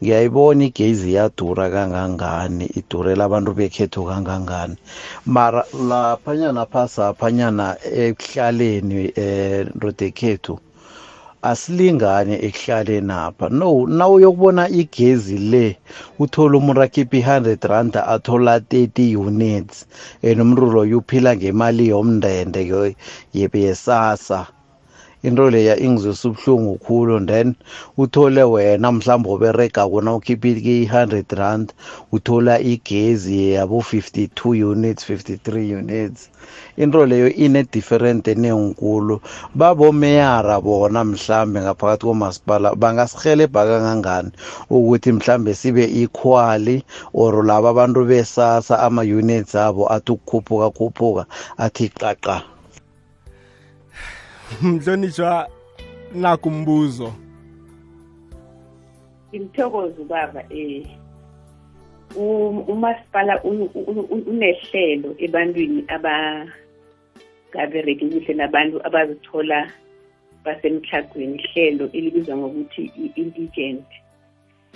ngiyayibona 0.00 0.62
igezi 0.68 1.06
iyadura 1.12 1.64
kangangani 1.74 2.64
idurela 2.78 3.22
abantu 3.28 3.50
bekhethu 3.58 3.98
kangangani 4.08 4.76
mara 5.34 5.62
laphanyana 5.88 6.62
phasapha 6.72 7.26
nyana 7.38 7.66
ekuhlaleni 8.04 8.94
um 9.02 9.12
eh, 9.24 9.62
ndodekhethu 9.76 10.54
asilingane 11.52 12.34
ekuhlaleni 12.48 13.06
napha 13.10 13.46
no 13.60 13.66
nawuyokubona 13.98 14.62
igezi 14.80 15.36
le 15.52 15.66
uthole 16.22 16.52
umuntu 16.60 16.80
akhipha 16.86 17.16
i-hundred 17.20 17.62
rand 17.72 17.92
athola 18.14 18.54
30 18.72 19.04
units 19.30 19.76
and 20.28 20.38
umntu 20.44 20.62
loyo 20.74 20.96
uphila 21.00 21.30
ngemali 21.36 21.84
yomndende 21.92 22.60
yesasa 23.64 24.38
into 25.22 25.42
leya 25.50 25.76
ingizwisa 25.76 26.28
ubuhlungu 26.28 26.76
khulu 26.78 27.26
then 27.30 27.48
uthole 27.98 28.42
wena 28.54 28.88
mhlawumbe 28.94 29.28
oberega 29.36 29.82
kona 29.92 30.14
ukhiphe 30.16 30.50
i-hundred 30.82 31.26
rand 31.40 31.68
uthola 32.14 32.54
igezi 32.72 33.36
yabo-52 33.54 34.40
units 34.72 35.02
53 35.10 35.78
units 35.80 36.20
into 36.80 36.98
leyo 37.06 37.28
ine-different 37.46 38.24
enenkulu 38.32 39.16
babomeyara 39.58 40.56
bona 40.66 41.00
mhlambe 41.10 41.58
ngaphakathi 41.64 42.04
komasipala 42.06 42.68
bangasihelebha 42.80 43.60
kangangani 43.70 44.30
ukuthi 44.72 45.10
mhlambe 45.18 45.52
sibe 45.60 45.84
equali 46.02 46.78
or 47.12 47.44
laba 47.44 47.68
abantu 47.74 48.00
besasa 48.08 48.74
ama-units 48.86 49.52
abo 49.68 49.84
athi 49.94 50.08
ukukhuphuka 50.14 50.66
khuphuka 50.76 51.22
athi 51.64 51.86
qaqa 52.00 52.36
mhlonishwa 54.62 55.34
nakumbuzo 56.22 57.12
ngithokoza 59.34 59.98
ubaba 60.04 60.42
eh 60.62 60.86
umasipala 62.72 63.34
unehlelo 64.30 65.10
ebantwini 65.24 65.80
abakabereki 65.96 68.04
kuhle 68.12 68.32
nabantu 68.40 68.76
abazithola 68.86 69.58
basemtlhagweni 70.44 71.36
ihlelo 71.38 71.84
elibizwa 71.96 72.34
ngokuthi 72.40 72.82
i-indigent 73.04 73.86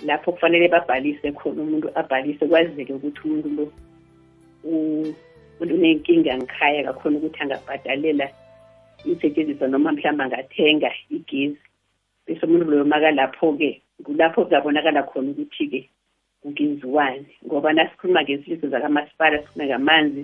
lapho 0.07 0.31
kufanele 0.31 0.67
babhalise 0.73 1.27
khona 1.37 1.59
umuntu 1.65 1.87
abhalise 1.99 2.43
kwazeke 2.47 2.91
ukuthi 2.95 3.19
umuntu 3.27 3.47
lo 3.67 3.71
unenkinga 5.75 6.31
ngikhaya 6.37 6.81
kakhona 6.87 7.15
ukuthi 7.19 7.39
angabhadalela 7.43 8.27
isetshenziswa 9.05 9.67
noma 9.67 9.91
mhlawumbe 9.91 10.23
angathenga 10.23 10.91
igezi 11.09 11.57
bese 12.27 12.45
umuntu 12.45 12.65
loyo 12.71 12.85
makalapho-ke 12.85 13.69
kulapho 14.03 14.43
kuzabonakala 14.45 15.03
khona 15.07 15.31
ukuthi-ke 15.31 15.89
kungenziwani 16.41 17.27
ngoba 17.45 17.69
nasikhuluma 17.73 18.21
ngezinto 18.23 18.67
zakamasipala 18.67 19.37
sikhulume 19.43 19.65
ngamanzi 19.69 20.23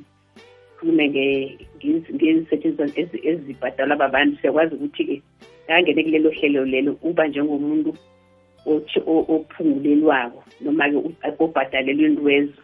sikhulume 0.74 1.04
ngezisetshenziswa 1.10 2.90
ezibhadalwa 3.32 3.96
babantu 4.02 4.34
siyakwazi 4.42 4.74
ukuthi-ke 4.76 5.16
angene 5.72 6.02
kulelo 6.04 6.30
hlelo 6.30 6.64
lelo 6.66 6.92
uba 7.06 7.28
njengomuntu 7.30 7.94
ophungulelwako 9.32 10.42
noma-ke 10.66 10.98
obhadalelwe 11.40 12.06
intwezo 12.10 12.60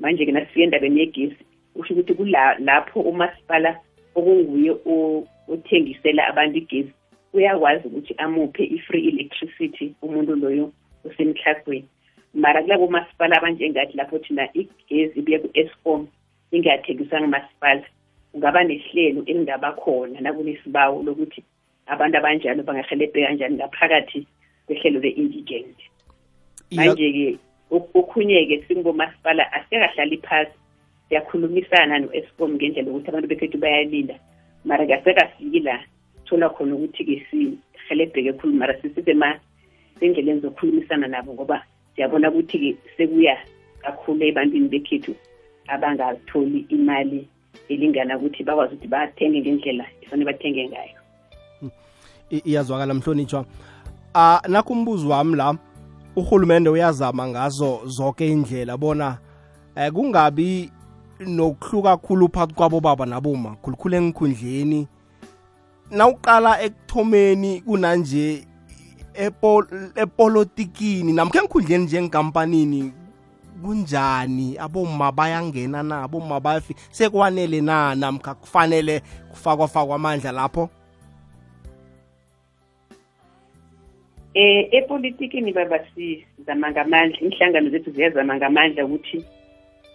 manje-ke 0.00 0.32
nasifika 0.32 0.64
endabeni 0.64 1.00
yegesi 1.00 1.44
kusho 1.76 1.92
ukuthi 1.94 2.24
lapho 2.64 3.00
umasipala 3.04 3.78
okunguye 4.16 4.70
othengisela 5.54 6.22
abantu 6.30 6.56
igezi 6.62 6.92
uyakwazi 7.36 7.84
ukuthi 7.88 8.14
amuphe 8.24 8.64
i-free 8.76 9.08
electricity 9.12 9.86
umuntu 10.04 10.32
loyo 10.42 10.66
osemhlagweni 11.06 11.88
mara 12.34 12.60
kulabo 12.62 12.88
masipala 12.88 13.36
abanjengathi 13.38 13.96
lapho 13.98 14.16
thina 14.24 14.44
igezi 14.60 15.14
ibuye 15.20 15.38
ku-escom 15.42 16.00
ingathengiswanga 16.56 17.26
masipala 17.36 17.84
kungaba 18.32 18.60
nehlelo 18.68 19.20
elingaba 19.30 19.68
khona 19.80 20.16
nakunesibawo 20.24 20.96
lokuthi 21.06 21.40
abantu 21.92 22.14
abanjani 22.20 22.60
bangahelebhe 22.66 23.20
kanjani 23.26 23.54
ngaphakathi 23.60 24.20
kwehlelo 24.66 24.98
le-indigent 25.04 25.76
manje-ke 26.76 27.28
okhunye-ke 27.98 28.54
singomasipala 28.64 29.42
asekahlali 29.56 30.16
phasi 30.26 30.56
siyakhulumisana 31.08 31.98
no-escom 32.02 32.54
ngendlela 32.58 32.90
yokuthi 32.90 33.08
abantu 33.10 33.28
bekhethu 33.28 33.58
bayalila 33.58 34.14
mara 34.64 34.84
ngasekafiki 34.86 35.60
la 35.60 35.78
thola 36.26 36.48
khona 36.50 36.74
ukuthi-ke 36.76 37.22
sihelebheke 37.30 38.32
khulu 38.38 38.54
mara 38.54 38.74
sisise 38.82 39.14
ma 39.14 39.38
endleleni 40.00 40.40
zokukhulumisana 40.42 41.06
nabo 41.08 41.34
ngoba 41.34 41.62
siyabona 41.94 42.30
ukuthi-ke 42.30 42.74
sekuya 42.98 43.38
kakhulu 43.86 44.24
ebantwini 44.26 44.66
bekhethu 44.68 45.14
abangatholi 45.70 46.66
imali 46.74 47.28
elingana 47.70 48.18
ukuthi 48.18 48.42
bakwazi 48.44 48.72
ukuthi 48.74 48.88
bathenge 48.90 49.38
ngendlela 49.40 49.86
efane 50.02 50.24
bathenge 50.26 50.68
ngayo 50.74 50.96
iyazwakala 52.34 52.94
mhlonitshwa 52.94 53.40
um 53.40 53.46
uh, 54.14 54.20
ah, 54.20 54.40
nakho 54.48 54.72
umbuzo 54.74 55.08
wami 55.08 55.36
la 55.36 55.54
uhulumende 56.16 56.70
uyazama 56.70 57.26
ngazo 57.28 57.80
zonke 57.86 58.26
indlela 58.28 58.74
bona 58.76 59.18
um 59.78 59.82
uh, 59.82 59.88
kungabi 59.94 60.70
nokuhluka 61.20 61.96
kakhulu 61.96 62.28
phakathi 62.28 62.54
kwabo 62.54 62.80
baba 62.80 63.06
naboma 63.06 63.56
khulukhulu 63.62 63.94
engikhundleni 63.96 64.80
nawuqala 65.96 66.60
ekuthomeni 66.66 67.60
kunanje 67.64 68.44
epolitikini 69.96 71.12
namkhe 71.12 71.38
enkhundleni 71.40 71.84
njengenkampanini 71.84 72.92
kunjani 73.64 74.58
aboma 74.60 75.10
bayangena 75.12 75.82
na 75.82 76.04
aboma 76.04 76.38
bayafi 76.40 76.74
sekwanele 76.92 77.60
na 77.64 77.94
namkha 77.94 78.34
kufanele 78.34 79.00
kufakwa 79.30 79.68
fakwa 79.68 79.96
amandla 79.96 80.32
lapho 80.32 80.68
eh 84.34 84.68
epolitikini 84.72 85.52
babasizama 85.52 86.70
ngamandla 86.70 87.20
inhlangano 87.20 87.70
zethu 87.70 87.90
ziyazama 87.90 88.36
ngamandla 88.36 88.84
ukuthi 88.84 89.24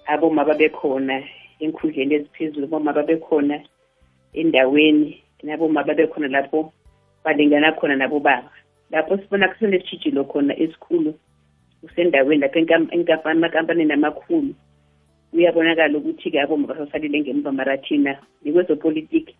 aboma 0.09 0.43
babekhona 0.45 1.15
enkhundleni 1.63 2.13
eziphezulu 2.17 2.65
boma 2.71 2.91
babekhona 2.97 3.55
endaweni 4.39 5.13
naboma 5.45 5.81
babekhona 5.87 6.27
lapho 6.33 6.73
balingana 7.23 7.69
khona 7.77 7.95
nabobaba 7.95 8.49
lapho 8.91 9.13
sibona 9.21 9.47
kusenesitshijilo 9.51 10.21
khona 10.31 10.53
esikhulu 10.63 11.11
usendaweni 11.85 12.41
lapho 12.41 12.57
emakampanini 13.33 13.93
amakhulu 13.93 14.53
uyabonakala 15.33 15.95
ukuthi-ke 15.97 16.37
aboma 16.41 16.67
basasalile 16.67 17.17
ngemva 17.21 17.51
marathina 17.51 18.13
ngikwezopolitiki 18.43 19.35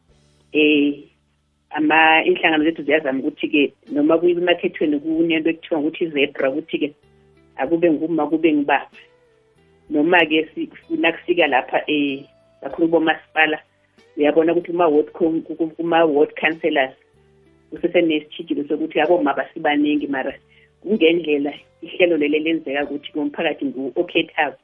um 0.53 1.91
eh, 1.91 2.27
inhlangano 2.27 2.63
zethu 2.63 2.83
ziyazama 2.85 3.19
ukuthi-ke 3.19 3.63
noma 3.95 4.13
kuyibe 4.19 4.41
emakhethweni 4.45 4.99
kunento 5.01 5.47
ekuthiwa 5.51 5.79
ngukuthi 5.81 6.01
izebra 6.05 6.47
ukuthi-ke 6.51 6.87
akube 7.59 7.87
nguma 7.91 8.23
kube 8.29 8.49
ngibaba 8.55 8.87
noma-ke 9.91 10.49
sifuna 10.55 11.11
kufika 11.11 11.47
lapha 11.47 11.81
um 11.87 12.23
kakhulu 12.61 12.87
bomasipala 12.87 13.59
uyabona 14.17 14.53
ukuthi 14.53 14.71
kuma-ward 15.75 16.31
councellors 16.39 16.95
kusesenesitshijilo 17.69 18.67
sokuthi 18.69 19.01
aboma 19.01 19.33
basibaningi 19.33 20.07
mara 20.07 20.33
kungendlela 20.81 21.53
ihlelo 21.83 22.17
leli 22.17 22.39
lenzeka 22.39 22.83
ukuthi 22.87 23.11
komphakathi 23.11 23.65
ngu-okethavo 23.65 24.55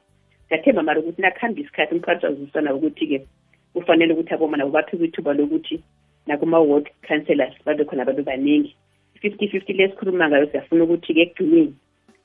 ngathemba 0.48 0.82
mara 0.82 1.00
ukuthi 1.00 1.20
nakuhambe 1.22 1.60
isikhathi 1.60 1.94
umphakathi 1.94 2.24
wazisana 2.26 2.74
ukuthi-ke 2.74 3.20
kufanele 3.74 4.12
ukuthi 4.14 4.34
aboma 4.34 4.56
nabo 4.56 4.70
baphiwe 4.70 5.08
ithuba 5.12 5.34
lokuthi 5.36 5.76
nakuma-ward 6.26 6.88
councellors 7.06 7.52
babe 7.66 7.84
khona 7.84 8.04
babe 8.08 8.22
baningi 8.24 8.72
i-fifty 9.16 9.44
fifty 9.52 9.72
lesikhuluma 9.76 10.24
ngayo 10.28 10.46
siyafuna 10.48 10.84
ukuthi-ke 10.88 11.20
ekugcineni 11.22 11.74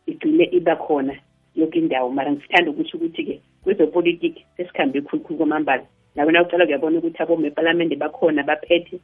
igcine 0.07 0.43
iba 0.55 0.75
khona 0.79 1.15
yonke 1.55 1.79
indawo 1.79 2.09
mara 2.09 2.31
ngisithanda 2.31 2.71
ukuthi 2.71 2.97
ukuthi-ke 2.97 3.41
kwezopolitiki 3.63 4.45
sesikhambe 4.57 5.01
khulukhulu 5.01 5.37
kwamambala 5.37 5.85
nawe 6.15 6.31
na 6.31 6.41
ucala 6.43 6.65
kuyabona 6.65 6.97
ukuthi 6.99 7.23
abomepalamende 7.23 7.95
bakhona 7.95 8.43
baphethe 8.43 8.99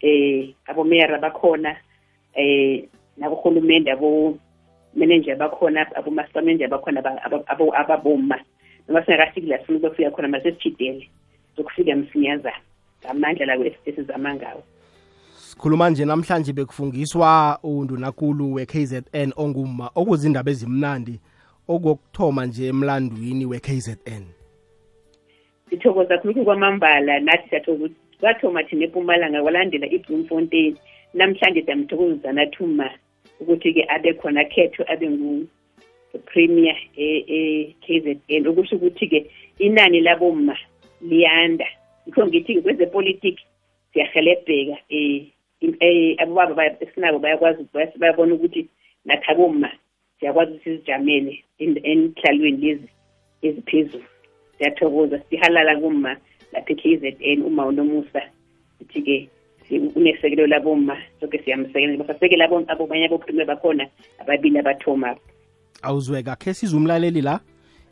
eh 0.00 0.50
abomera 0.66 1.18
bakhona 1.18 1.76
eh 2.34 2.88
nabohulumende 3.16 3.90
abomeneja 3.92 5.36
bakhona 5.36 5.86
abomaster 5.96 6.42
manager 6.42 6.68
bakhona 6.68 7.00
ababoma 7.78 8.40
noma 8.88 9.04
singakafiki 9.04 9.46
la 9.46 9.58
sifuna 9.58 9.78
ukufika 9.78 10.10
khona 10.10 10.28
masesijidele 10.28 11.08
zokufika 11.56 11.96
msinyazana 11.96 12.56
ngamandla 13.04 13.46
la 13.46 13.70
esizama 13.86 14.34
ngawo 14.34 14.62
sikhuluma 15.36 15.90
nje 15.90 16.04
namhlanje 16.04 16.52
bekufungiswa 16.52 17.58
undunakulu 17.62 18.54
we-kzn 18.54 19.30
onguma 19.36 19.90
okuzindaba 19.94 20.50
ezimnandi 20.50 21.20
okokuthoma 21.74 22.42
nje 22.48 22.64
emlandwini 22.74 23.44
we-KZN 23.50 24.24
sithokoza 25.70 26.14
khulukhulu 26.18 26.44
kwamambala 26.48 27.12
nathi 27.26 27.46
siyathokoza 27.50 27.84
ukuthi 27.84 27.94
kwathoma 28.20 28.60
thina 28.66 28.84
epumalanga 28.86 29.38
kwalandela 29.44 29.86
ibloemfontein 29.96 30.74
namhlanje 31.18 31.60
siyamthokozisa 31.66 32.30
nathuma 32.38 32.86
ukuthi-ke 33.40 33.82
abe 33.94 34.10
khona 34.20 34.42
khetho 34.52 34.82
abe 34.92 35.06
ngu-premier 35.14 36.76
e-, 37.06 37.24
e-k 37.40 37.84
z 38.00 38.18
n 38.40 38.44
okusho 38.50 38.74
ukuthi-ke 38.78 39.18
inani 39.66 39.98
laboma 40.06 40.56
liyanda 41.08 41.66
yikho 42.06 42.22
ngithi-ke 42.28 42.60
kwezepolitiki 42.64 43.44
siyahelebheka 43.92 44.76
um 44.98 45.70
e-, 45.80 45.80
e-, 45.88 46.14
abobaba 46.22 46.62
esinabo 46.84 47.16
bayakwazi 47.24 47.60
bayabona 48.00 48.32
ukuthi 48.36 48.60
nathi 49.06 49.26
aboma 49.32 49.70
siyakwazi 50.20 50.52
ukuthi 50.52 50.64
sizijamele 50.70 51.44
emhlalweni 51.58 52.56
lezi 52.66 52.88
eziphezulu 53.42 54.04
siyathokoza 54.58 55.18
sihalala 55.28 55.80
kuma 55.80 56.16
lapha 56.52 56.72
e-k 56.72 56.82
z 57.00 57.04
n 57.20 57.40
uma 57.42 57.66
unomusa 57.66 58.20
sithi-ke 58.78 59.30
unesekelo 59.96 60.46
laboma 60.46 60.96
soke 61.20 61.38
siyamsekela 61.42 61.96
basasekela 61.96 62.44
abanye 62.44 63.04
abophime 63.06 63.44
bakhona 63.44 63.88
ababili 64.20 64.58
abathoma 64.58 65.16
awuzweka 65.82 66.36
khe 66.36 66.54
size 66.54 66.76
umlaleli 66.76 67.22
la 67.22 67.40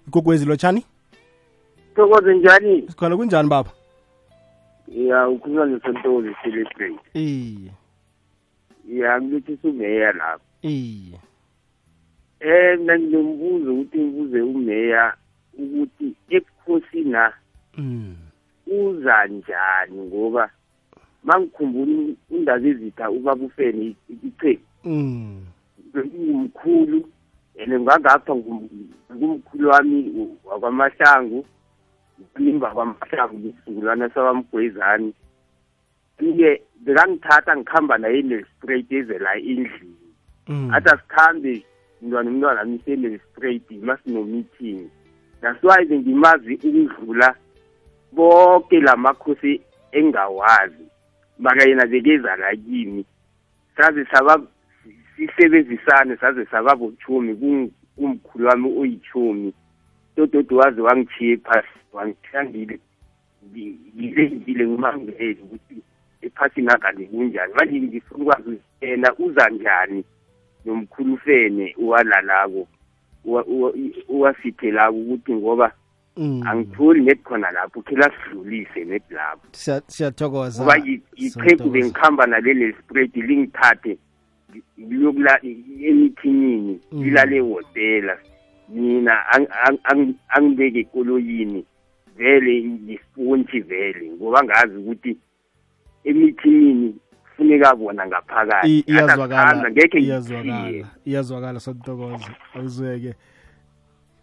ikokwezi 0.08 0.44
lotshani 0.46 0.84
thokoze 1.94 2.34
njani 2.34 2.82
sikhona 2.88 3.16
kunjani 3.16 3.48
baba 3.48 3.70
ya 4.88 5.28
ukhuluma 5.28 5.66
nesantoni 5.66 6.34
celebrate 6.42 6.96
iye 7.14 7.70
ya 8.88 9.20
ngithi 9.22 9.56
sumeya 9.62 10.12
lapho 10.12 10.44
iye 10.62 11.18
eh 12.40 12.76
mina 12.78 12.98
nginombuzo 12.98 13.72
ukuthi 13.74 13.98
ngibuze 13.98 14.40
umeya 14.52 15.04
ukuthi 15.62 16.06
ebukhosini 16.36 17.10
na 17.10 17.24
mm 17.78 18.14
uza 18.66 19.16
njani 19.34 19.96
ngoba 20.06 20.44
mangikhumbula 21.24 22.14
undaba 22.34 22.66
ezitha 22.70 23.04
ubaba 23.16 23.42
ufeni 23.48 23.86
icheke 24.26 24.52
mm 24.84 25.46
ngumkhulu 25.94 26.98
ene 27.60 27.74
ngangapha 27.82 28.32
ngumkhulu 29.16 29.64
wami 29.72 29.98
wakwamahlangu 30.48 31.38
nimba 32.44 32.68
kwamahlangu 32.74 33.36
ngisizukulwana 33.38 34.04
sakwamgwezani 34.12 35.10
ke 36.18 36.50
bekangithatha 36.84 37.52
ngikhamba 37.56 37.94
naye 38.02 38.18
nestraight 38.30 38.90
eze 38.98 39.16
la 39.24 39.32
endlini 39.50 40.08
mm. 40.48 40.70
athi 40.74 40.88
asikhambe 40.94 41.52
mntwana 42.02 42.30
umntwana 42.30 42.60
amisele 42.64 43.08
straight 43.26 43.66
masino-meeting 43.86 44.80
that's 45.40 45.62
why 45.64 45.84
bengimazi 45.84 46.54
ukudlula 46.54 47.34
bonke 48.12 48.80
la 48.80 48.96
makhosi 48.96 49.60
engawazi 49.98 50.86
maka 51.38 51.68
yena 51.68 51.86
bekezala 51.90 52.56
kimi 52.56 53.04
saze 53.76 54.04
saba 54.12 54.42
sisebenzisane 55.16 56.16
saze 56.16 56.44
saba 56.46 56.76
bochumi 56.76 57.32
kumkhulu 57.96 58.46
wami 58.48 58.68
oyichumi 58.80 59.52
tododo 60.16 60.56
waze 60.56 60.80
wangichiye 60.80 61.36
phasi 61.36 61.78
wangihlandile 61.92 62.78
ngilengile 63.52 64.66
ngimangele 64.66 65.36
ukuthi 65.44 65.76
ephasini 66.22 66.68
akani 66.68 67.06
kunjani 67.06 67.54
manje 67.54 67.80
ngifuna 67.82 68.22
ukwazi 68.24 68.56
yena 68.80 69.08
uza 69.18 69.48
njani 69.48 70.04
nomkhulufene 70.68 71.64
uwalalako 71.82 72.62
uwasithelako 74.14 74.96
ukuthi 74.98 75.32
ngoba 75.40 75.68
mm. 76.16 76.40
angitholi 76.48 77.00
net 77.06 77.20
khona 77.26 77.48
lapho 77.56 77.78
khe 77.86 77.94
lasidlulise 78.00 78.80
net 78.90 79.02
lapho 79.16 79.44
siyathokoza 79.92 80.60
ngoba 80.62 80.76
iqhegu 81.26 81.66
bengikhamba 81.74 82.24
naleli 82.30 82.66
spredi 82.78 83.20
lingithathe 83.28 83.92
liyokula 84.88 85.34
emithinini 85.88 86.74
lilale 87.00 87.38
mm. 87.42 87.48
hotela 87.52 88.14
mina 88.72 89.14
angibeke 90.36 90.80
ekoloyini 90.84 91.62
vele 92.16 92.54
ngispunti 92.64 93.58
vele 93.68 94.04
ngoba 94.16 94.38
ngazi 94.46 94.74
ukuthi 94.80 95.12
emithinini 96.08 96.90
abafuneka 97.38 97.72
kona 97.78 98.02
ngaphakathi 98.06 98.70
iyazwakala 98.90 99.70
ngekhe 99.70 99.98
iyazwakala 99.98 100.86
iyazwakala 101.08 101.58
sontokozo 101.60 102.32
awuzweke 102.56 103.12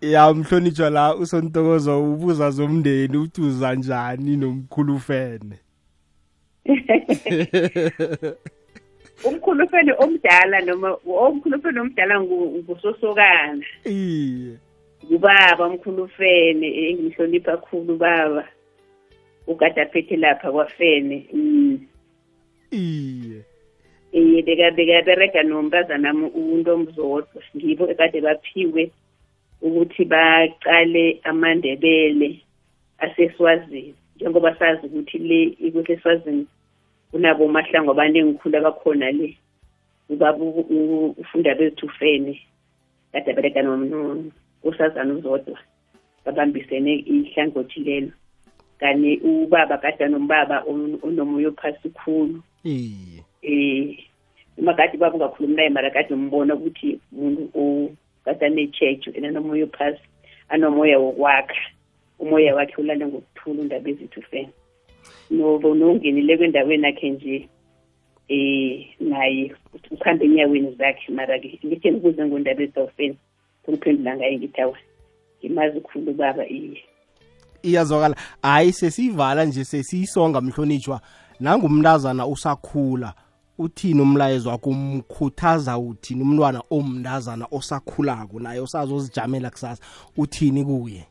ya 0.01 0.33
mhlonitshwa 0.33 0.89
la 0.89 1.15
usontokozo 1.15 1.97
ubuza 2.03 2.51
zomndeni 2.51 3.17
uthi 3.17 3.41
uza 3.41 3.75
njani 3.75 4.37
nomkhulufene 4.37 5.55
umkhulufene 9.27 9.91
omdala 10.03 10.57
noma 10.67 10.89
omkhulufene 11.25 11.79
omdala 11.81 12.15
ngusosokana 12.21 13.65
iye 13.85 14.57
ubaba 15.15 15.69
mkhulufene 15.69 16.67
engihlonipha 16.89 17.57
khulu 17.57 17.95
baba 17.97 18.45
ugadaphethe 19.47 20.15
lapha 20.17 20.51
kwafene 20.51 21.17
mm 21.33 21.77
iye 22.75 23.39
iye 24.21 24.39
bekaberega 24.77 25.41
nombazanami 25.49 26.25
untomzodwa 26.43 27.39
ngibo 27.55 27.83
ekade 27.93 28.17
baphiwe 28.25 28.83
ukuthi 29.65 30.03
baqale 30.13 31.05
amandebele 31.29 32.29
aseswazini 33.03 33.91
njengoba 34.15 34.51
sazi 34.59 34.83
ukuthi 34.87 35.17
le 35.29 35.39
ikweseswazini 35.65 36.43
kunabo 37.11 37.43
mahlango 37.55 37.91
abaningi 37.93 38.33
khulu 38.39 38.55
abakhona 38.61 39.07
le 39.19 39.29
ubaba 40.13 40.43
ufunda 41.21 41.51
bezithufene 41.59 42.33
kade 43.11 43.27
aberega 43.31 43.61
nosazana 43.67 45.11
uzodwa 45.17 45.59
babambisene 46.23 46.93
ihlangothi 47.13 47.79
lelo 47.87 48.13
kani 48.79 49.09
ubaba 49.29 49.75
kade 49.83 50.03
nombaba 50.07 50.57
onomoya 51.07 51.47
ophasi 51.53 51.89
khulu 51.99 52.39
um 52.65 53.95
umakadi 54.57 54.93
eh, 54.93 54.99
babo 54.99 55.15
ungakhuluma 55.17 55.55
naye 55.55 55.69
mara 55.69 55.89
kade 55.91 56.13
umbona 56.13 56.53
ukuthi 56.55 56.99
muntu 57.11 57.45
okatanechurch 58.25 59.07
ena 59.13 59.31
nomoya 59.31 59.65
ophasi 59.65 59.99
anomoya 60.49 60.97
wokwakha 60.99 61.53
umoya 62.19 62.55
wakhe 62.55 62.81
ulanda 62.81 63.07
ngokuthula 63.07 63.61
undaba 63.61 63.89
ezithu 63.89 64.21
fen 64.31 64.47
nova 65.29 65.67
nongenile 65.75 66.37
kwendaweni 66.37 66.87
akhe 66.87 67.09
nje 67.09 67.49
um 68.29 69.07
naye 69.09 69.51
ukuhambe 69.91 70.25
enyaweni 70.25 70.75
zakhe 70.77 71.11
mara-ke 71.13 71.59
ngitheni 71.65 71.97
ukuze 71.97 72.25
ngondaba 72.25 72.63
ezitawufeni 72.63 73.17
kuphendula 73.63 74.15
ngaye 74.17 74.37
ngithawa 74.39 74.77
ngimazi 75.39 75.77
ukhulu 75.77 76.13
baba 76.13 76.45
iye 76.47 76.81
iyazwakala 77.63 78.15
hayi 78.41 78.73
sesiyivala 78.73 79.45
nje 79.45 79.63
sesiyisonga 79.63 80.41
mhlonitshwa 80.41 81.01
nangumntazana 81.39 82.27
usakhula 82.27 83.13
uthini 83.57 84.01
umlayezo 84.01 84.49
wakho 84.49 84.69
umkhuthaza 84.69 85.77
uthini 85.77 86.21
umntwana 86.21 86.63
omntazana 86.71 87.45
osakhulako 87.51 88.39
naye 88.39 88.59
osazozijamela 88.59 89.49
kusasa 89.49 89.83
uthini 90.17 90.63
kuye 90.65 91.03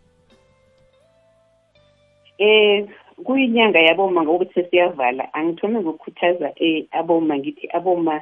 um 2.41 2.47
e, 2.47 2.87
kuyinyanga 3.25 3.79
yaboma 3.81 4.23
ngokuthi 4.23 4.55
sesiyavala 4.55 5.35
angithome 5.35 5.81
ngokukhuthaza 5.81 6.47
um 6.47 6.53
e, 6.57 6.87
aboma 6.91 7.37
ngithi 7.39 7.69
aboma 7.77 8.21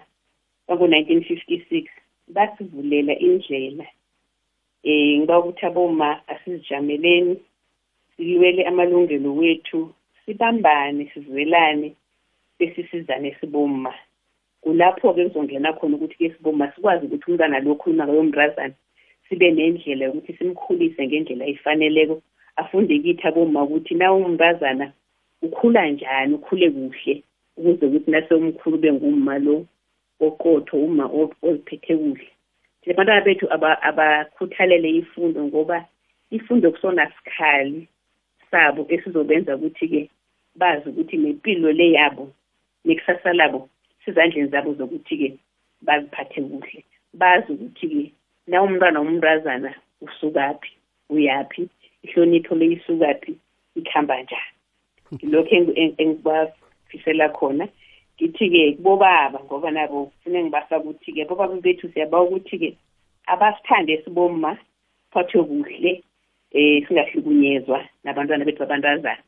bango-nineteen 0.68 1.24
fifty 1.24 1.64
six 1.70 1.86
basivulela 2.28 3.18
indlela 3.18 3.84
um 3.84 3.86
e, 4.82 4.92
eh, 5.14 5.18
ngiba 5.20 5.38
ukuthi 5.38 5.66
aboma 5.66 6.28
asizijameleni 6.28 7.36
silwele 8.16 8.68
amalungelo 8.68 9.34
wethu 9.36 9.90
sibambane 10.26 11.10
sizwelane 11.14 11.94
besisizane 12.58 13.34
sibomma 13.40 13.94
kulapho-ke 14.62 15.22
kuzongena 15.26 15.68
khona 15.78 15.94
ukuthi-ke 15.98 16.28
sibomma 16.34 16.66
sikwazi 16.72 17.04
ukuthi 17.06 17.24
umntwana 17.28 17.58
lo 17.64 17.68
okhuluma 17.74 18.04
kayomrazane 18.08 18.74
sibe 19.26 19.48
nendlela 19.56 20.02
yokuthi 20.06 20.32
simkhulise 20.38 21.00
ngendlela 21.06 21.44
efaneleko 21.54 22.16
afunde 22.60 22.94
kithi 23.02 23.24
abomma 23.30 23.60
ukuthi 23.66 23.92
na 24.00 24.06
umrazana 24.28 24.86
ukhula 25.46 25.82
njani 25.92 26.32
ukhule 26.38 26.66
kuhle 26.74 27.14
ukuze 27.58 27.82
ukuthi 27.86 28.08
naseumkhulu 28.14 28.74
ube 28.78 28.90
ngumma 28.94 29.34
lo 29.44 29.56
oqotho 30.26 30.76
uma 30.86 31.04
oziphethe 31.18 31.92
kuhle 31.98 32.28
thina 32.80 32.90
abantwana 32.94 33.24
bethu 33.26 33.46
abakhuthalele 33.88 34.88
ifundo 35.00 35.38
ngoba 35.50 35.76
ifundo 36.36 36.66
kusonasikhali 36.72 37.80
sabo 38.52 38.80
esizobenza 38.94 39.52
ukuthi-ke 39.58 40.00
bazi 40.60 40.86
ukuthi 40.90 41.16
nempilo 41.22 41.68
le 41.78 41.86
yabo 41.96 42.24
nekusasa 42.86 43.30
labo 43.40 43.60
sizandleni 44.04 44.50
zabo 44.52 44.70
zokuthi-ke 44.78 45.28
baziphathe 45.86 46.38
kuhle 46.50 46.80
bazi 47.20 47.48
ukuthi-ke 47.54 48.04
na 48.50 48.56
umntwana 48.64 48.98
womntazana 49.02 49.70
usukaphi 50.04 50.70
uyaphi 51.14 51.62
ihlonipho 52.04 52.52
le 52.60 52.66
isukaphi 52.76 53.32
ikuhamba 53.78 54.14
njani 54.22 54.52
ngilokho 55.14 55.54
hmm. 55.56 55.94
engibafisela 56.02 57.26
khona 57.36 57.64
ngithi-ke 58.20 58.62
kubobaba 58.76 59.38
ngoba 59.46 59.68
nabo 59.76 59.98
kufune 60.06 60.38
ngibasa 60.42 60.72
ukuthi-ke 60.80 61.22
bobaba 61.28 61.54
bethu 61.64 61.86
siyaba 61.92 62.16
ukuthi-ke 62.26 62.68
abasithande 63.32 63.92
sibomma 64.04 64.50
phathwe 65.12 65.40
kuhle 65.48 65.92
um 66.54 66.58
e, 66.60 66.76
eh, 66.78 66.86
singahlukunyezwa 66.88 67.80
nabantwana 68.04 68.44
bethu 68.44 68.58
babantazana 68.58 69.22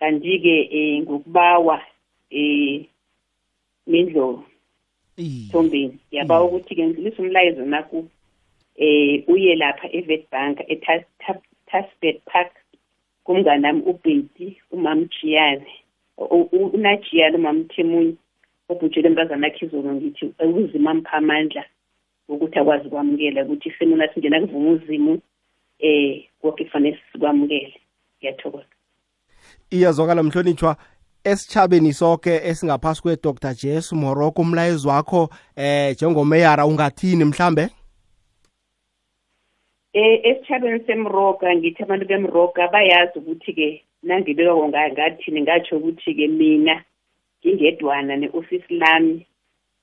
kanti-ke 0.00 0.56
um 0.72 0.78
e, 0.78 1.00
ngokubawa 1.00 1.74
um 1.74 1.80
e, 2.30 2.74
eh, 2.74 2.84
mindlovu 3.86 4.42
thombeni 5.52 5.98
yabawa 6.10 6.44
ukuthi-ke 6.44 6.84
ngidlulisa 6.86 7.22
umlayezo 7.22 7.64
naku 7.64 7.98
um 7.98 8.08
e, 8.76 8.88
uye 9.28 9.54
lapha 9.56 9.88
e-vet 9.92 10.30
bank 10.30 10.58
e-tasbet 10.68 12.16
park 12.26 12.52
kumngani 13.24 13.66
ami 13.66 13.80
ubeti 13.90 14.56
umamjiyane 14.70 15.72
unajiyane 16.74 17.36
umamthemunye 17.38 18.14
obhutshelwe 18.70 19.08
emntazana 19.10 19.46
akhe 19.48 19.62
izolo 19.66 19.90
ngithi 19.94 20.24
uzima 20.60 20.90
mpha 20.98 21.12
amandla 21.20 21.62
wokuthi 22.28 22.56
akwazi 22.58 22.86
ukwamukela 22.88 23.40
ukuthi 23.44 23.68
senona 23.78 24.08
singena 24.12 24.40
kuvuma 24.46 24.70
uzimu 24.70 25.14
eh 25.78 26.24
konke 26.42 26.64
kufanele 26.64 26.98
sikwamukele 27.12 27.80
ngiyathokoza 28.18 28.64
iyazwakala 29.70 30.22
mhlonitshwa 30.22 30.72
esichabeni 31.30 31.92
sonke 31.92 32.30
esingaphasi 32.50 33.02
kwe 33.02 33.16
Dr 33.22 33.54
Jesu 33.54 33.96
Moroko 33.96 34.42
umlayezo 34.42 34.88
wakho 34.88 35.30
eh 35.56 35.92
njengomeyara 35.92 36.66
ungathini 36.66 37.24
mhlambe 37.24 37.68
eh 39.92 40.20
esichabeni 40.30 40.78
semroka 40.86 41.46
ngithi 41.56 41.80
abantu 41.82 42.04
bemroka 42.06 42.62
bayazi 42.72 43.14
ukuthi 43.18 43.52
ke 43.58 43.68
nangibeka 44.06 44.54
konga 44.54 44.80
ngathini 44.92 45.38
ngatsho 45.42 45.76
ukuthi 45.76 46.10
ke 46.18 46.26
mina 46.28 46.74
ngingedwana 47.40 48.16
ne-ofisi 48.16 48.72
lami 48.82 49.26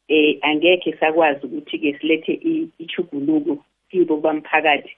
eh 0.07 0.37
angekhe 0.47 0.91
sakwazi 0.99 1.43
ukuthi 1.47 1.75
ke 1.81 1.89
silethe 1.99 2.33
ichuguluko 2.83 3.53
kibo 3.89 4.15
bamphakathi 4.23 4.93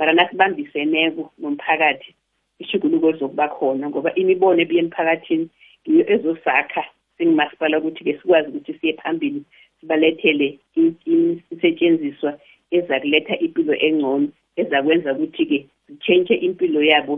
barana 0.00 0.24
sibambiseneko 0.30 1.22
nomphakathi 1.42 2.10
ishuguluko 2.62 3.06
ezokuba 3.12 3.46
khona 3.54 3.84
ngoba 3.90 4.10
imibono 4.20 4.58
ebuya 4.64 4.82
emphakathini 4.86 5.46
ngiyo 5.88 6.04
ezosakha 6.14 6.82
singumasipala 7.16 7.74
ukuthi-ke 7.78 8.12
sikwazi 8.18 8.48
ukuthi 8.50 8.72
siye 8.78 8.92
phambili 9.02 9.40
sibalethele 9.80 10.46
isetshenziswa 11.52 12.30
eza 12.76 12.94
kuletha 13.02 13.34
impilo 13.44 13.74
engcono 13.86 14.28
eza 14.60 14.76
kwenza 14.84 15.08
ukuthi-ke 15.14 15.58
zitshentshe 15.88 16.34
impilo 16.46 16.80
yabo 16.92 17.14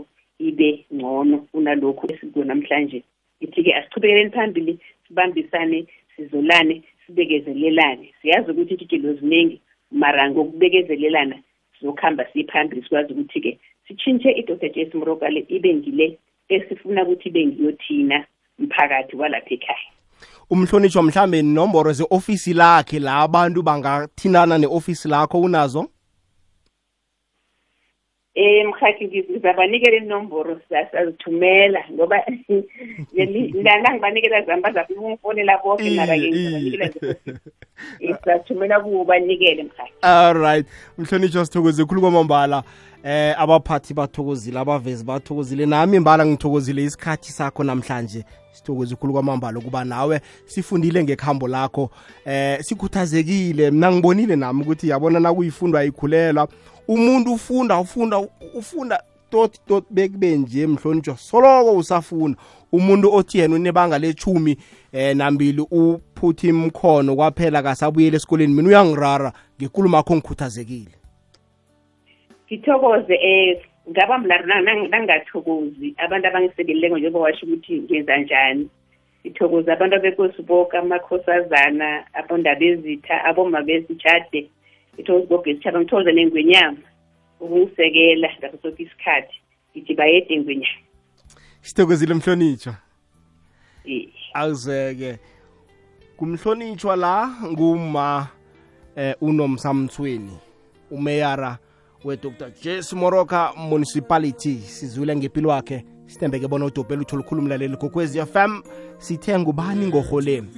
ibe 0.49 0.69
ngcono 0.97 1.35
kunalokhu 1.51 2.03
esikuwo 2.13 2.43
namhlanje 2.49 2.99
ithi-ke 3.43 3.71
asichubekeleni 3.79 4.31
phambili 4.37 4.73
sibambisane 5.07 5.79
sizolane 6.13 6.75
sibekezelelane 7.03 8.07
siyazi 8.21 8.47
ukuthi 8.51 8.73
ithitshelo 8.75 9.09
ziningi 9.19 9.57
marango 10.01 10.41
kubekezelelana 10.49 11.37
sizokuhamba 11.81 12.23
siye 12.33 12.45
phambili 12.53 12.81
sikwazi 12.83 13.13
ukuthi-ke 13.13 13.59
sitshintshe 13.87 14.29
idoda 14.31 14.69
jesu 14.69 14.97
mroka 14.97 15.29
le 15.29 15.45
ibe 15.47 15.73
ngile 15.73 16.19
esifuna 16.49 17.03
ukuthi 17.03 17.29
ibe 17.29 17.45
ngiyothina 17.45 18.25
mphakathi 18.59 19.15
walapha 19.15 19.53
ekhaya 19.53 19.87
umhlonishwa 20.49 21.03
mhlambe 21.03 21.39
inomboro 21.39 21.93
ze-ofisi 21.93 22.53
lakhe 22.53 22.99
la 22.99 23.17
abantu 23.17 23.63
bangathintana 23.63 24.57
ne-ofisi 24.57 25.07
lakho 25.07 25.41
unazo 25.41 25.89
um 28.41 28.47
eh, 28.47 28.65
mhathi 28.65 29.07
ngizabanikela 29.07 29.97
iinomboro 29.97 30.59
sazithumela 30.93 31.79
ngoba 31.91 32.21
nangibanikela 33.63 34.41
zami 34.41 34.61
bazakungifonela 34.61 35.57
bonke 35.63 35.83
eh, 35.83 35.91
eh. 35.91 35.97
nabaeizathumela 35.97 38.79
kubanikele 38.79 39.63
mhathi 39.63 39.91
all 40.01 40.33
right 40.37 40.67
mhlonitsho 40.97 41.45
sithokozi 41.45 41.85
khulu 41.85 42.01
kwamambala 42.01 42.63
eh 43.05 43.41
abaphathi 43.41 43.93
bathokozile 43.93 44.59
abavezi 44.59 45.05
bathokozile 45.05 45.65
nami 45.65 45.97
imbala 45.97 46.25
ngithokozile 46.25 46.83
isikhathi 46.83 47.31
sakho 47.31 47.63
namhlanje 47.63 48.25
sithokoze 48.51 48.95
khulu 48.95 49.13
kwamambala 49.13 49.59
ukuba 49.59 49.83
nawe 49.85 50.21
sifundile 50.45 51.03
ngekhambo 51.03 51.47
lakho 51.47 51.89
eh 52.25 52.59
sikhuthazekile 52.61 53.71
mina 53.71 53.91
ngibonile 53.91 54.35
nami 54.35 54.61
ukuthi 54.61 54.89
yabona 54.89 55.19
nakuyifundwa 55.19 55.79
ayikhulelwa 55.81 56.47
umuntu 56.87 57.33
ufunda 57.33 57.79
ufunda 57.79 58.19
ufunda 58.53 59.03
tot 59.29 59.57
tot 59.67 59.83
bekube 59.89 60.37
nje 60.37 60.67
mhlonitsho 60.67 61.15
soloko 61.15 61.71
usafunda 61.75 62.37
umuntu 62.71 63.13
othi 63.13 63.39
yena 63.39 63.55
unebanga 63.55 63.97
lechumi 63.99 64.57
eh 64.91 65.15
nambili 65.15 65.67
uphuthe 65.71 66.47
imkhono 66.47 67.15
kwaphela 67.15 67.63
kasabuyele 67.63 68.17
esikoleni 68.17 68.53
mina 68.53 68.69
uyangirara 68.69 69.33
ngenkulumo 69.61 69.97
akho 69.97 70.15
ngikhuthazekile 70.15 70.91
ngithokoze 72.45 73.15
um 73.23 73.70
ngaba 73.91 74.17
mlaro 74.17 74.45
nangingathokozi 74.61 75.93
abantu 76.03 76.27
abangisekelileko 76.27 76.97
njengoba 76.97 77.23
washo 77.25 77.45
ukuthi 77.45 77.73
ngenza 77.81 78.17
njani 78.17 78.65
ngithokoza 79.21 79.73
abantu 79.73 79.95
abekosi 79.97 80.41
boke 80.47 80.77
amakhosazana 80.77 81.87
abondaba 82.19 82.65
ezitha 82.71 83.15
aboma 83.29 83.59
besitshade 83.67 84.39
ngithokoza 84.93 85.25
boke 85.29 85.47
izitshaba 85.51 85.77
ngithokoza 85.79 86.11
nengwenyama 86.15 86.85
ukungisekela 87.43 88.29
ngaso 88.39 88.57
soke 88.63 88.81
isikhathi 88.83 89.35
ngithi 89.71 89.93
bayede 89.99 90.33
ngwenyama 90.39 90.79
sithokozile 91.61 92.13
mhlonitshwa 92.13 92.75
awuzeke 94.33 95.11
kumhlonitshwa 96.17 96.95
la 96.95 97.13
nguma 97.51 98.27
eh 98.95 99.15
unomsamthweni 99.27 100.35
umeyara 100.95 101.57
we 102.03 102.17
dr 102.17 102.51
jas 102.63 102.93
moroka 102.93 103.53
municipality 103.57 104.57
sizule 104.57 105.15
ngempilo 105.15 105.49
wakhe 105.49 105.85
sithembeke 106.05 106.47
bona 106.47 106.65
udobhela 106.65 107.01
uthi 107.01 107.15
olukhulu 107.15 107.41
mlaleli 107.41 107.77
kokwezi 107.77 108.21
fm 108.21 108.61
sithenga 108.97 109.49
ubani 109.49 109.87
ngorhole 109.87 110.51